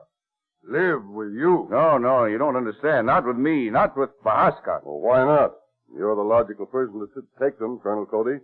Live 0.68 1.04
with 1.06 1.32
you. 1.32 1.68
No, 1.70 1.98
no, 1.98 2.24
you 2.24 2.38
don't 2.38 2.56
understand. 2.56 3.06
Not 3.06 3.24
with 3.26 3.36
me, 3.36 3.70
not 3.70 3.96
with 3.96 4.10
Pahaska. 4.24 4.80
Well, 4.84 5.00
why 5.00 5.24
not? 5.24 5.54
You're 5.94 6.16
the 6.16 6.22
logical 6.22 6.66
person 6.66 7.00
to 7.00 7.22
take 7.40 7.58
them, 7.58 7.78
Colonel 7.82 8.06
Cody. 8.06 8.38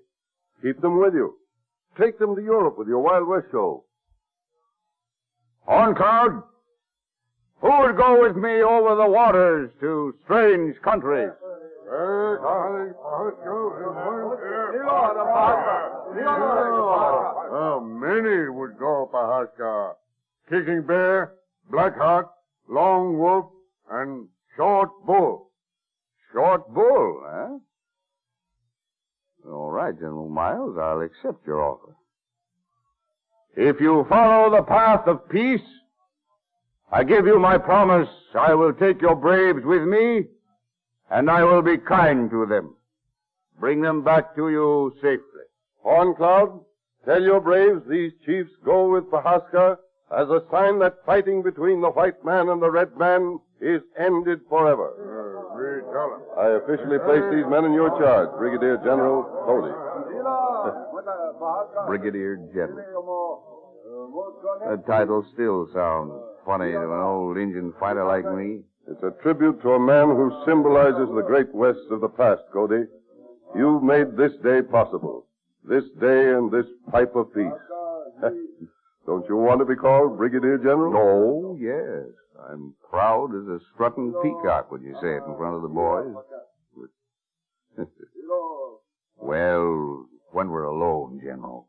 Keep 0.62 0.80
them 0.80 0.98
with 0.98 1.14
you. 1.14 1.34
Take 2.00 2.18
them 2.18 2.34
to 2.36 2.42
Europe 2.42 2.78
with 2.78 2.88
your 2.88 3.00
Wild 3.00 3.28
West 3.28 3.46
show. 3.50 3.84
Horncloud, 5.68 6.42
who 7.60 7.80
would 7.80 7.96
go 7.96 8.20
with 8.20 8.36
me 8.36 8.62
over 8.62 8.96
the 8.96 9.06
waters 9.06 9.70
to 9.80 10.14
strange 10.24 10.74
countries? 10.82 11.30
Oh, 17.54 17.80
many 17.80 18.48
would 18.48 18.78
go, 18.78 19.08
Pahaska. 19.12 19.94
Kicking 20.48 20.82
Bear, 20.86 21.34
Black 21.70 21.96
Hawk, 21.96 22.34
Long 22.68 23.18
Wolf, 23.18 23.46
and 23.90 24.28
Short 24.56 24.90
Bull. 25.06 25.51
Short 26.32 26.72
Bull, 26.72 27.22
eh? 27.28 27.48
All 29.48 29.70
right, 29.70 29.94
General 29.94 30.28
Miles, 30.28 30.76
I'll 30.78 31.00
accept 31.00 31.46
your 31.46 31.62
offer. 31.62 31.96
If 33.56 33.80
you 33.80 34.06
follow 34.08 34.54
the 34.54 34.62
path 34.62 35.06
of 35.06 35.28
peace, 35.28 35.60
I 36.90 37.04
give 37.04 37.26
you 37.26 37.38
my 37.38 37.58
promise 37.58 38.08
I 38.34 38.54
will 38.54 38.72
take 38.72 39.02
your 39.02 39.16
braves 39.16 39.64
with 39.64 39.82
me, 39.82 40.24
and 41.10 41.30
I 41.30 41.44
will 41.44 41.62
be 41.62 41.76
kind 41.76 42.30
to 42.30 42.46
them. 42.46 42.76
Bring 43.58 43.82
them 43.82 44.02
back 44.02 44.34
to 44.36 44.48
you 44.48 44.92
safely. 45.02 45.44
Horncloud, 45.84 46.64
Tell 47.04 47.20
your 47.20 47.40
braves 47.40 47.82
these 47.88 48.12
chiefs 48.24 48.52
go 48.64 48.92
with 48.92 49.10
Pahaska 49.10 49.76
as 50.16 50.28
a 50.28 50.44
sign 50.52 50.78
that 50.78 51.04
fighting 51.04 51.42
between 51.42 51.80
the 51.80 51.90
white 51.90 52.24
man 52.24 52.48
and 52.48 52.62
the 52.62 52.70
red 52.70 52.96
man 52.96 53.40
is 53.60 53.82
ended 53.98 54.40
forever. 54.48 54.92
Uh, 54.94 55.56
read, 55.56 55.80
tell 55.80 55.80
him. 55.80 55.81
I 55.92 56.56
officially 56.56 56.98
place 57.04 57.22
these 57.30 57.44
men 57.48 57.64
in 57.64 57.72
your 57.74 57.90
charge, 58.00 58.30
Brigadier 58.38 58.78
General 58.78 59.22
Cody. 59.44 59.72
Brigadier 61.86 62.36
General. 62.54 63.42
That 64.68 64.86
title 64.86 65.24
still 65.34 65.68
sounds 65.74 66.12
funny 66.46 66.72
to 66.72 66.80
an 66.80 67.00
old 67.00 67.36
Indian 67.36 67.74
fighter 67.78 68.04
like 68.04 68.24
me. 68.24 68.60
It's 68.88 69.02
a 69.02 69.10
tribute 69.22 69.60
to 69.62 69.72
a 69.72 69.80
man 69.80 70.08
who 70.08 70.32
symbolizes 70.46 71.08
the 71.14 71.22
great 71.22 71.54
West 71.54 71.80
of 71.90 72.00
the 72.00 72.08
past, 72.08 72.42
Cody. 72.52 72.84
You've 73.54 73.82
made 73.82 74.16
this 74.16 74.32
day 74.42 74.62
possible. 74.62 75.26
This 75.64 75.84
day 76.00 76.32
and 76.32 76.50
this 76.50 76.66
pipe 76.90 77.14
of 77.14 77.32
peace. 77.34 77.52
Don't 79.06 79.28
you 79.28 79.36
want 79.36 79.60
to 79.60 79.64
be 79.64 79.74
called 79.74 80.16
Brigadier 80.16 80.58
General? 80.58 80.92
No, 80.92 81.58
yes. 81.60 82.14
I'm 82.50 82.74
proud 82.88 83.30
as 83.34 83.48
a 83.48 83.58
strutting 83.74 84.14
peacock 84.22 84.70
when 84.70 84.82
you 84.82 84.94
say 85.00 85.08
it 85.08 85.22
in 85.26 85.36
front 85.36 85.56
of 85.56 85.62
the 85.62 85.68
boys. 85.68 86.14
well, 89.16 90.06
when 90.30 90.48
we're 90.48 90.64
alone, 90.64 91.20
General, 91.22 91.68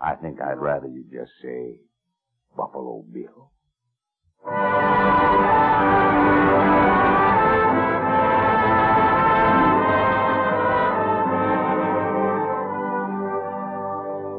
I 0.00 0.14
think 0.14 0.40
I'd 0.40 0.58
rather 0.58 0.88
you 0.88 1.04
just 1.12 1.32
say 1.42 1.80
Buffalo 2.56 3.04
Bill. 3.12 3.50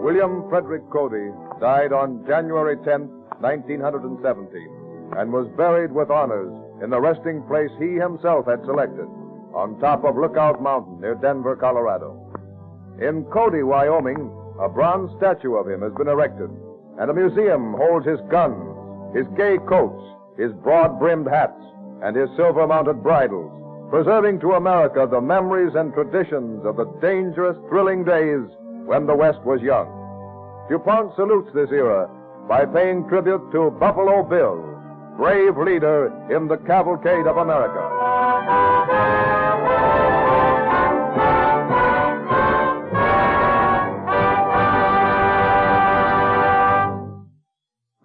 William 0.03 0.49
Frederick 0.49 0.81
Cody 0.91 1.31
died 1.61 1.93
on 1.93 2.25
January 2.25 2.75
10, 2.83 3.05
1917, 3.37 5.13
and 5.15 5.31
was 5.31 5.47
buried 5.55 5.91
with 5.93 6.09
honors 6.09 6.49
in 6.83 6.89
the 6.89 6.99
resting 6.99 7.43
place 7.43 7.69
he 7.77 8.01
himself 8.01 8.47
had 8.49 8.65
selected 8.65 9.05
on 9.53 9.77
top 9.79 10.03
of 10.03 10.17
Lookout 10.17 10.61
Mountain 10.61 10.99
near 10.99 11.13
Denver, 11.13 11.55
Colorado. 11.55 12.17
In 12.99 13.23
Cody, 13.25 13.61
Wyoming, 13.61 14.33
a 14.59 14.67
bronze 14.67 15.11
statue 15.17 15.53
of 15.53 15.69
him 15.69 15.81
has 15.81 15.93
been 15.93 16.07
erected, 16.07 16.49
and 16.97 17.11
a 17.11 17.13
museum 17.13 17.75
holds 17.77 18.07
his 18.07 18.19
guns, 18.29 18.57
his 19.15 19.27
gay 19.37 19.57
coats, 19.69 20.01
his 20.41 20.51
broad 20.65 20.97
brimmed 20.97 21.29
hats, 21.29 21.61
and 22.01 22.15
his 22.15 22.29
silver 22.35 22.65
mounted 22.65 23.03
bridles, 23.03 23.53
preserving 23.91 24.39
to 24.39 24.53
America 24.53 25.05
the 25.05 25.21
memories 25.21 25.75
and 25.75 25.93
traditions 25.93 26.65
of 26.65 26.75
the 26.75 26.89
dangerous, 27.01 27.57
thrilling 27.69 28.03
days 28.03 28.49
when 28.89 29.05
the 29.05 29.15
West 29.15 29.39
was 29.45 29.61
young. 29.61 30.00
DuPont 30.71 31.13
salutes 31.17 31.51
this 31.53 31.69
era 31.69 32.09
by 32.47 32.65
paying 32.65 33.05
tribute 33.09 33.51
to 33.51 33.71
Buffalo 33.71 34.23
Bill, 34.23 34.55
brave 35.17 35.57
leader 35.57 36.07
in 36.33 36.47
the 36.47 36.55
cavalcade 36.65 37.27
of 37.27 37.35
America. 37.35 37.81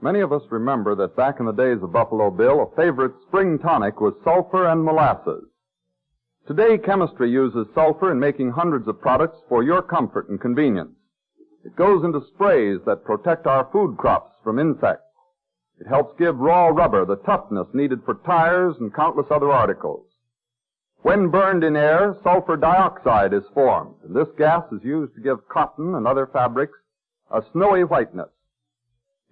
Many 0.03 0.19
of 0.19 0.33
us 0.33 0.43
remember 0.51 0.97
that 0.97 1.15
back 1.15 1.37
in 1.39 1.47
the 1.47 1.53
days 1.53 1.81
of 1.85 1.93
Buffalo 1.93 2.33
Bill, 2.33 2.63
a 2.63 2.77
favorite 2.77 3.15
spring 3.29 3.61
tonic 3.61 4.01
was 4.01 4.15
sulfur 4.25 4.67
and 4.67 4.83
molasses. 4.85 5.45
Today, 6.49 6.79
chemistry 6.79 7.31
uses 7.31 7.69
sulfur 7.77 8.11
in 8.11 8.19
making 8.19 8.51
hundreds 8.51 8.89
of 8.89 9.01
products 9.01 9.39
for 9.49 9.63
your 9.63 9.83
comfort 9.83 10.29
and 10.31 10.41
convenience. 10.41 10.96
It 11.67 11.75
goes 11.75 12.05
into 12.05 12.25
sprays 12.33 12.79
that 12.87 13.03
protect 13.05 13.49
our 13.49 13.69
food 13.73 13.97
crops 13.97 14.33
from 14.45 14.61
insects. 14.61 15.03
It 15.81 15.89
helps 15.89 16.17
give 16.17 16.39
raw 16.39 16.69
rubber 16.69 17.05
the 17.05 17.17
toughness 17.17 17.67
needed 17.75 18.05
for 18.05 18.15
tires 18.25 18.77
and 18.79 18.95
countless 18.95 19.27
other 19.33 19.51
articles. 19.51 20.07
When 21.03 21.29
burned 21.29 21.65
in 21.65 21.75
air, 21.75 22.17
sulfur 22.23 22.57
dioxide 22.57 23.33
is 23.35 23.43
formed, 23.53 23.97
and 24.05 24.15
this 24.15 24.29
gas 24.39 24.63
is 24.71 24.85
used 24.85 25.17
to 25.17 25.21
give 25.21 25.49
cotton 25.49 25.97
and 25.97 26.07
other 26.07 26.29
fabrics 26.29 26.79
a 27.33 27.43
snowy 27.51 27.83
whiteness. 27.83 28.31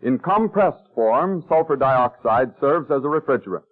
In 0.03 0.19
compressed 0.19 0.89
form, 0.93 1.45
sulfur 1.49 1.77
dioxide 1.77 2.53
serves 2.61 2.91
as 2.91 3.05
a 3.05 3.07
refrigerant. 3.07 3.63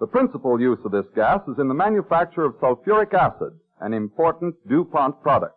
The 0.00 0.08
principal 0.08 0.60
use 0.60 0.80
of 0.84 0.90
this 0.90 1.06
gas 1.14 1.46
is 1.46 1.60
in 1.60 1.68
the 1.68 1.74
manufacture 1.74 2.44
of 2.44 2.58
sulfuric 2.58 3.14
acid, 3.14 3.52
an 3.78 3.94
important 3.94 4.56
DuPont 4.68 5.22
product. 5.22 5.54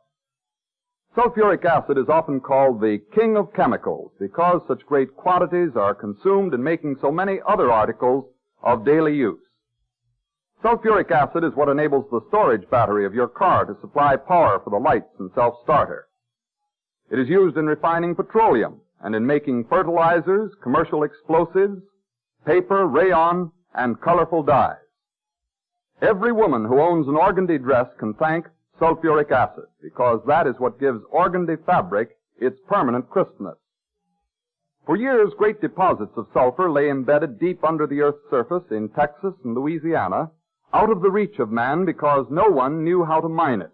Sulfuric 1.15 1.65
acid 1.65 1.97
is 1.97 2.07
often 2.07 2.39
called 2.39 2.79
the 2.79 3.01
king 3.13 3.35
of 3.35 3.53
chemicals 3.53 4.11
because 4.17 4.61
such 4.65 4.85
great 4.85 5.13
quantities 5.17 5.75
are 5.75 5.93
consumed 5.93 6.53
in 6.53 6.63
making 6.63 6.95
so 7.01 7.11
many 7.11 7.39
other 7.45 7.69
articles 7.69 8.25
of 8.63 8.85
daily 8.85 9.13
use. 9.15 9.41
Sulfuric 10.63 11.11
acid 11.11 11.43
is 11.43 11.53
what 11.53 11.67
enables 11.67 12.09
the 12.09 12.21
storage 12.29 12.69
battery 12.69 13.05
of 13.05 13.13
your 13.13 13.27
car 13.27 13.65
to 13.65 13.75
supply 13.81 14.15
power 14.15 14.61
for 14.63 14.69
the 14.69 14.77
lights 14.77 15.13
and 15.19 15.29
self-starter. 15.35 16.07
It 17.09 17.19
is 17.19 17.27
used 17.27 17.57
in 17.57 17.65
refining 17.65 18.15
petroleum 18.15 18.79
and 19.01 19.13
in 19.13 19.25
making 19.25 19.65
fertilizers, 19.65 20.51
commercial 20.63 21.03
explosives, 21.03 21.81
paper, 22.45 22.87
rayon, 22.87 23.51
and 23.73 23.99
colorful 23.99 24.43
dyes. 24.43 24.77
Every 26.01 26.31
woman 26.31 26.63
who 26.63 26.79
owns 26.79 27.07
an 27.07 27.15
organdy 27.15 27.61
dress 27.61 27.87
can 27.99 28.13
thank 28.13 28.45
sulfuric 28.81 29.31
acid 29.31 29.65
because 29.81 30.19
that 30.25 30.47
is 30.47 30.55
what 30.57 30.79
gives 30.79 30.99
organdy 31.13 31.55
fabric 31.65 32.17
its 32.39 32.59
permanent 32.67 33.07
crispness. 33.09 33.55
For 34.85 34.95
years, 34.95 35.31
great 35.37 35.61
deposits 35.61 36.13
of 36.17 36.27
sulfur 36.33 36.71
lay 36.71 36.89
embedded 36.89 37.39
deep 37.39 37.63
under 37.63 37.85
the 37.85 38.01
earth's 38.01 38.29
surface 38.31 38.63
in 38.71 38.89
Texas 38.89 39.33
and 39.43 39.53
Louisiana, 39.53 40.31
out 40.73 40.89
of 40.89 41.01
the 41.01 41.11
reach 41.11 41.37
of 41.37 41.51
man 41.51 41.85
because 41.85 42.25
no 42.31 42.49
one 42.49 42.83
knew 42.83 43.05
how 43.05 43.21
to 43.21 43.29
mine 43.29 43.61
it. 43.61 43.71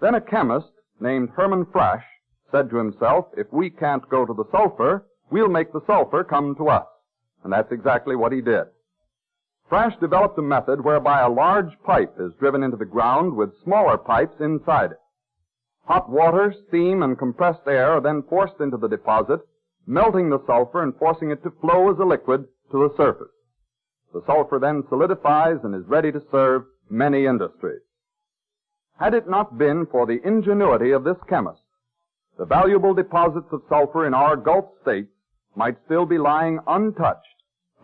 Then 0.00 0.14
a 0.14 0.20
chemist 0.20 0.70
named 1.00 1.30
Herman 1.36 1.66
Frasch 1.66 2.04
said 2.50 2.70
to 2.70 2.76
himself, 2.76 3.26
if 3.36 3.52
we 3.52 3.68
can't 3.68 4.08
go 4.08 4.24
to 4.24 4.32
the 4.32 4.48
sulfur, 4.50 5.06
we'll 5.30 5.48
make 5.48 5.72
the 5.72 5.84
sulfur 5.86 6.24
come 6.24 6.54
to 6.56 6.68
us. 6.68 6.86
And 7.42 7.52
that's 7.52 7.72
exactly 7.72 8.16
what 8.16 8.32
he 8.32 8.40
did. 8.40 8.64
Frasch 9.68 9.98
developed 9.98 10.38
a 10.38 10.42
method 10.42 10.84
whereby 10.84 11.20
a 11.20 11.28
large 11.28 11.72
pipe 11.84 12.14
is 12.18 12.34
driven 12.34 12.62
into 12.62 12.76
the 12.76 12.84
ground 12.84 13.34
with 13.34 13.62
smaller 13.62 13.96
pipes 13.96 14.40
inside 14.40 14.92
it. 14.92 15.00
Hot 15.86 16.08
water, 16.08 16.54
steam, 16.68 17.02
and 17.02 17.18
compressed 17.18 17.66
air 17.66 17.92
are 17.92 18.00
then 18.00 18.22
forced 18.22 18.60
into 18.60 18.76
the 18.76 18.88
deposit, 18.88 19.40
melting 19.86 20.30
the 20.30 20.44
sulfur 20.46 20.82
and 20.82 20.96
forcing 20.96 21.30
it 21.30 21.42
to 21.42 21.50
flow 21.60 21.90
as 21.90 21.98
a 21.98 22.04
liquid 22.04 22.46
to 22.70 22.88
the 22.88 22.94
surface. 22.96 23.32
The 24.12 24.22
sulfur 24.26 24.58
then 24.58 24.84
solidifies 24.88 25.58
and 25.64 25.74
is 25.74 25.86
ready 25.86 26.12
to 26.12 26.22
serve 26.30 26.64
many 26.88 27.26
industries. 27.26 27.82
Had 28.98 29.14
it 29.14 29.28
not 29.28 29.58
been 29.58 29.86
for 29.86 30.06
the 30.06 30.20
ingenuity 30.24 30.92
of 30.92 31.04
this 31.04 31.18
chemist, 31.28 31.62
the 32.38 32.44
valuable 32.44 32.94
deposits 32.94 33.52
of 33.52 33.62
sulfur 33.68 34.06
in 34.06 34.14
our 34.14 34.36
Gulf 34.36 34.66
states 34.82 35.10
might 35.56 35.76
still 35.84 36.06
be 36.06 36.18
lying 36.18 36.60
untouched, 36.66 37.33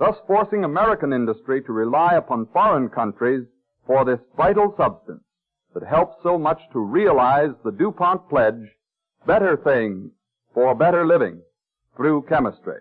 thus 0.01 0.17
forcing 0.27 0.65
American 0.65 1.13
industry 1.13 1.63
to 1.63 1.73
rely 1.73 2.15
upon 2.15 2.49
foreign 2.55 2.89
countries 2.89 3.47
for 3.87 4.05
this 4.05 4.19
vital 4.35 4.75
substance 4.77 5.23
that 5.75 5.87
helps 5.87 6.17
so 6.23 6.39
much 6.39 6.59
to 6.73 6.81
realize 6.81 7.51
the 7.65 7.71
DuPont 7.71 8.29
pledge, 8.31 8.67
better 9.27 9.59
things 9.63 10.11
for 10.55 10.75
better 10.75 11.07
living 11.07 11.41
through 11.97 12.25
chemistry. 12.29 12.81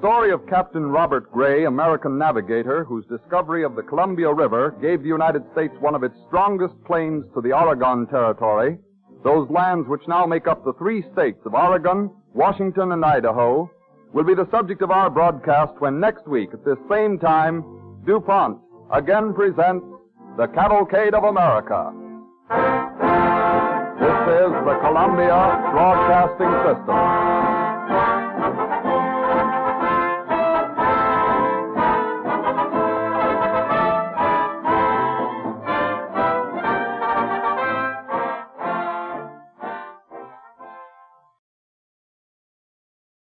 Story 0.00 0.32
of 0.32 0.46
Captain 0.48 0.86
Robert 0.86 1.30
Gray, 1.30 1.66
American 1.66 2.16
navigator, 2.16 2.84
whose 2.84 3.04
discovery 3.04 3.64
of 3.64 3.76
the 3.76 3.82
Columbia 3.82 4.32
River 4.32 4.74
gave 4.80 5.02
the 5.02 5.08
United 5.08 5.42
States 5.52 5.74
one 5.78 5.94
of 5.94 6.02
its 6.02 6.14
strongest 6.26 6.72
claims 6.86 7.26
to 7.34 7.42
the 7.42 7.52
Oregon 7.52 8.06
Territory, 8.06 8.78
those 9.22 9.46
lands 9.50 9.86
which 9.88 10.00
now 10.08 10.24
make 10.24 10.46
up 10.46 10.64
the 10.64 10.72
three 10.78 11.04
states 11.12 11.40
of 11.44 11.52
Oregon, 11.52 12.10
Washington, 12.32 12.92
and 12.92 13.04
Idaho, 13.04 13.70
will 14.14 14.24
be 14.24 14.34
the 14.34 14.48
subject 14.50 14.80
of 14.80 14.90
our 14.90 15.10
broadcast 15.10 15.74
when 15.80 16.00
next 16.00 16.26
week 16.26 16.48
at 16.54 16.64
this 16.64 16.78
same 16.88 17.18
time, 17.18 17.62
DuPont 18.06 18.56
again 18.94 19.34
presents 19.34 19.84
the 20.38 20.46
Cavalcade 20.46 21.12
of 21.12 21.24
America. 21.24 21.92
This 24.00 24.20
is 24.32 24.52
the 24.64 24.78
Columbia 24.80 25.60
Broadcasting 25.76 26.52
System. 26.64 27.49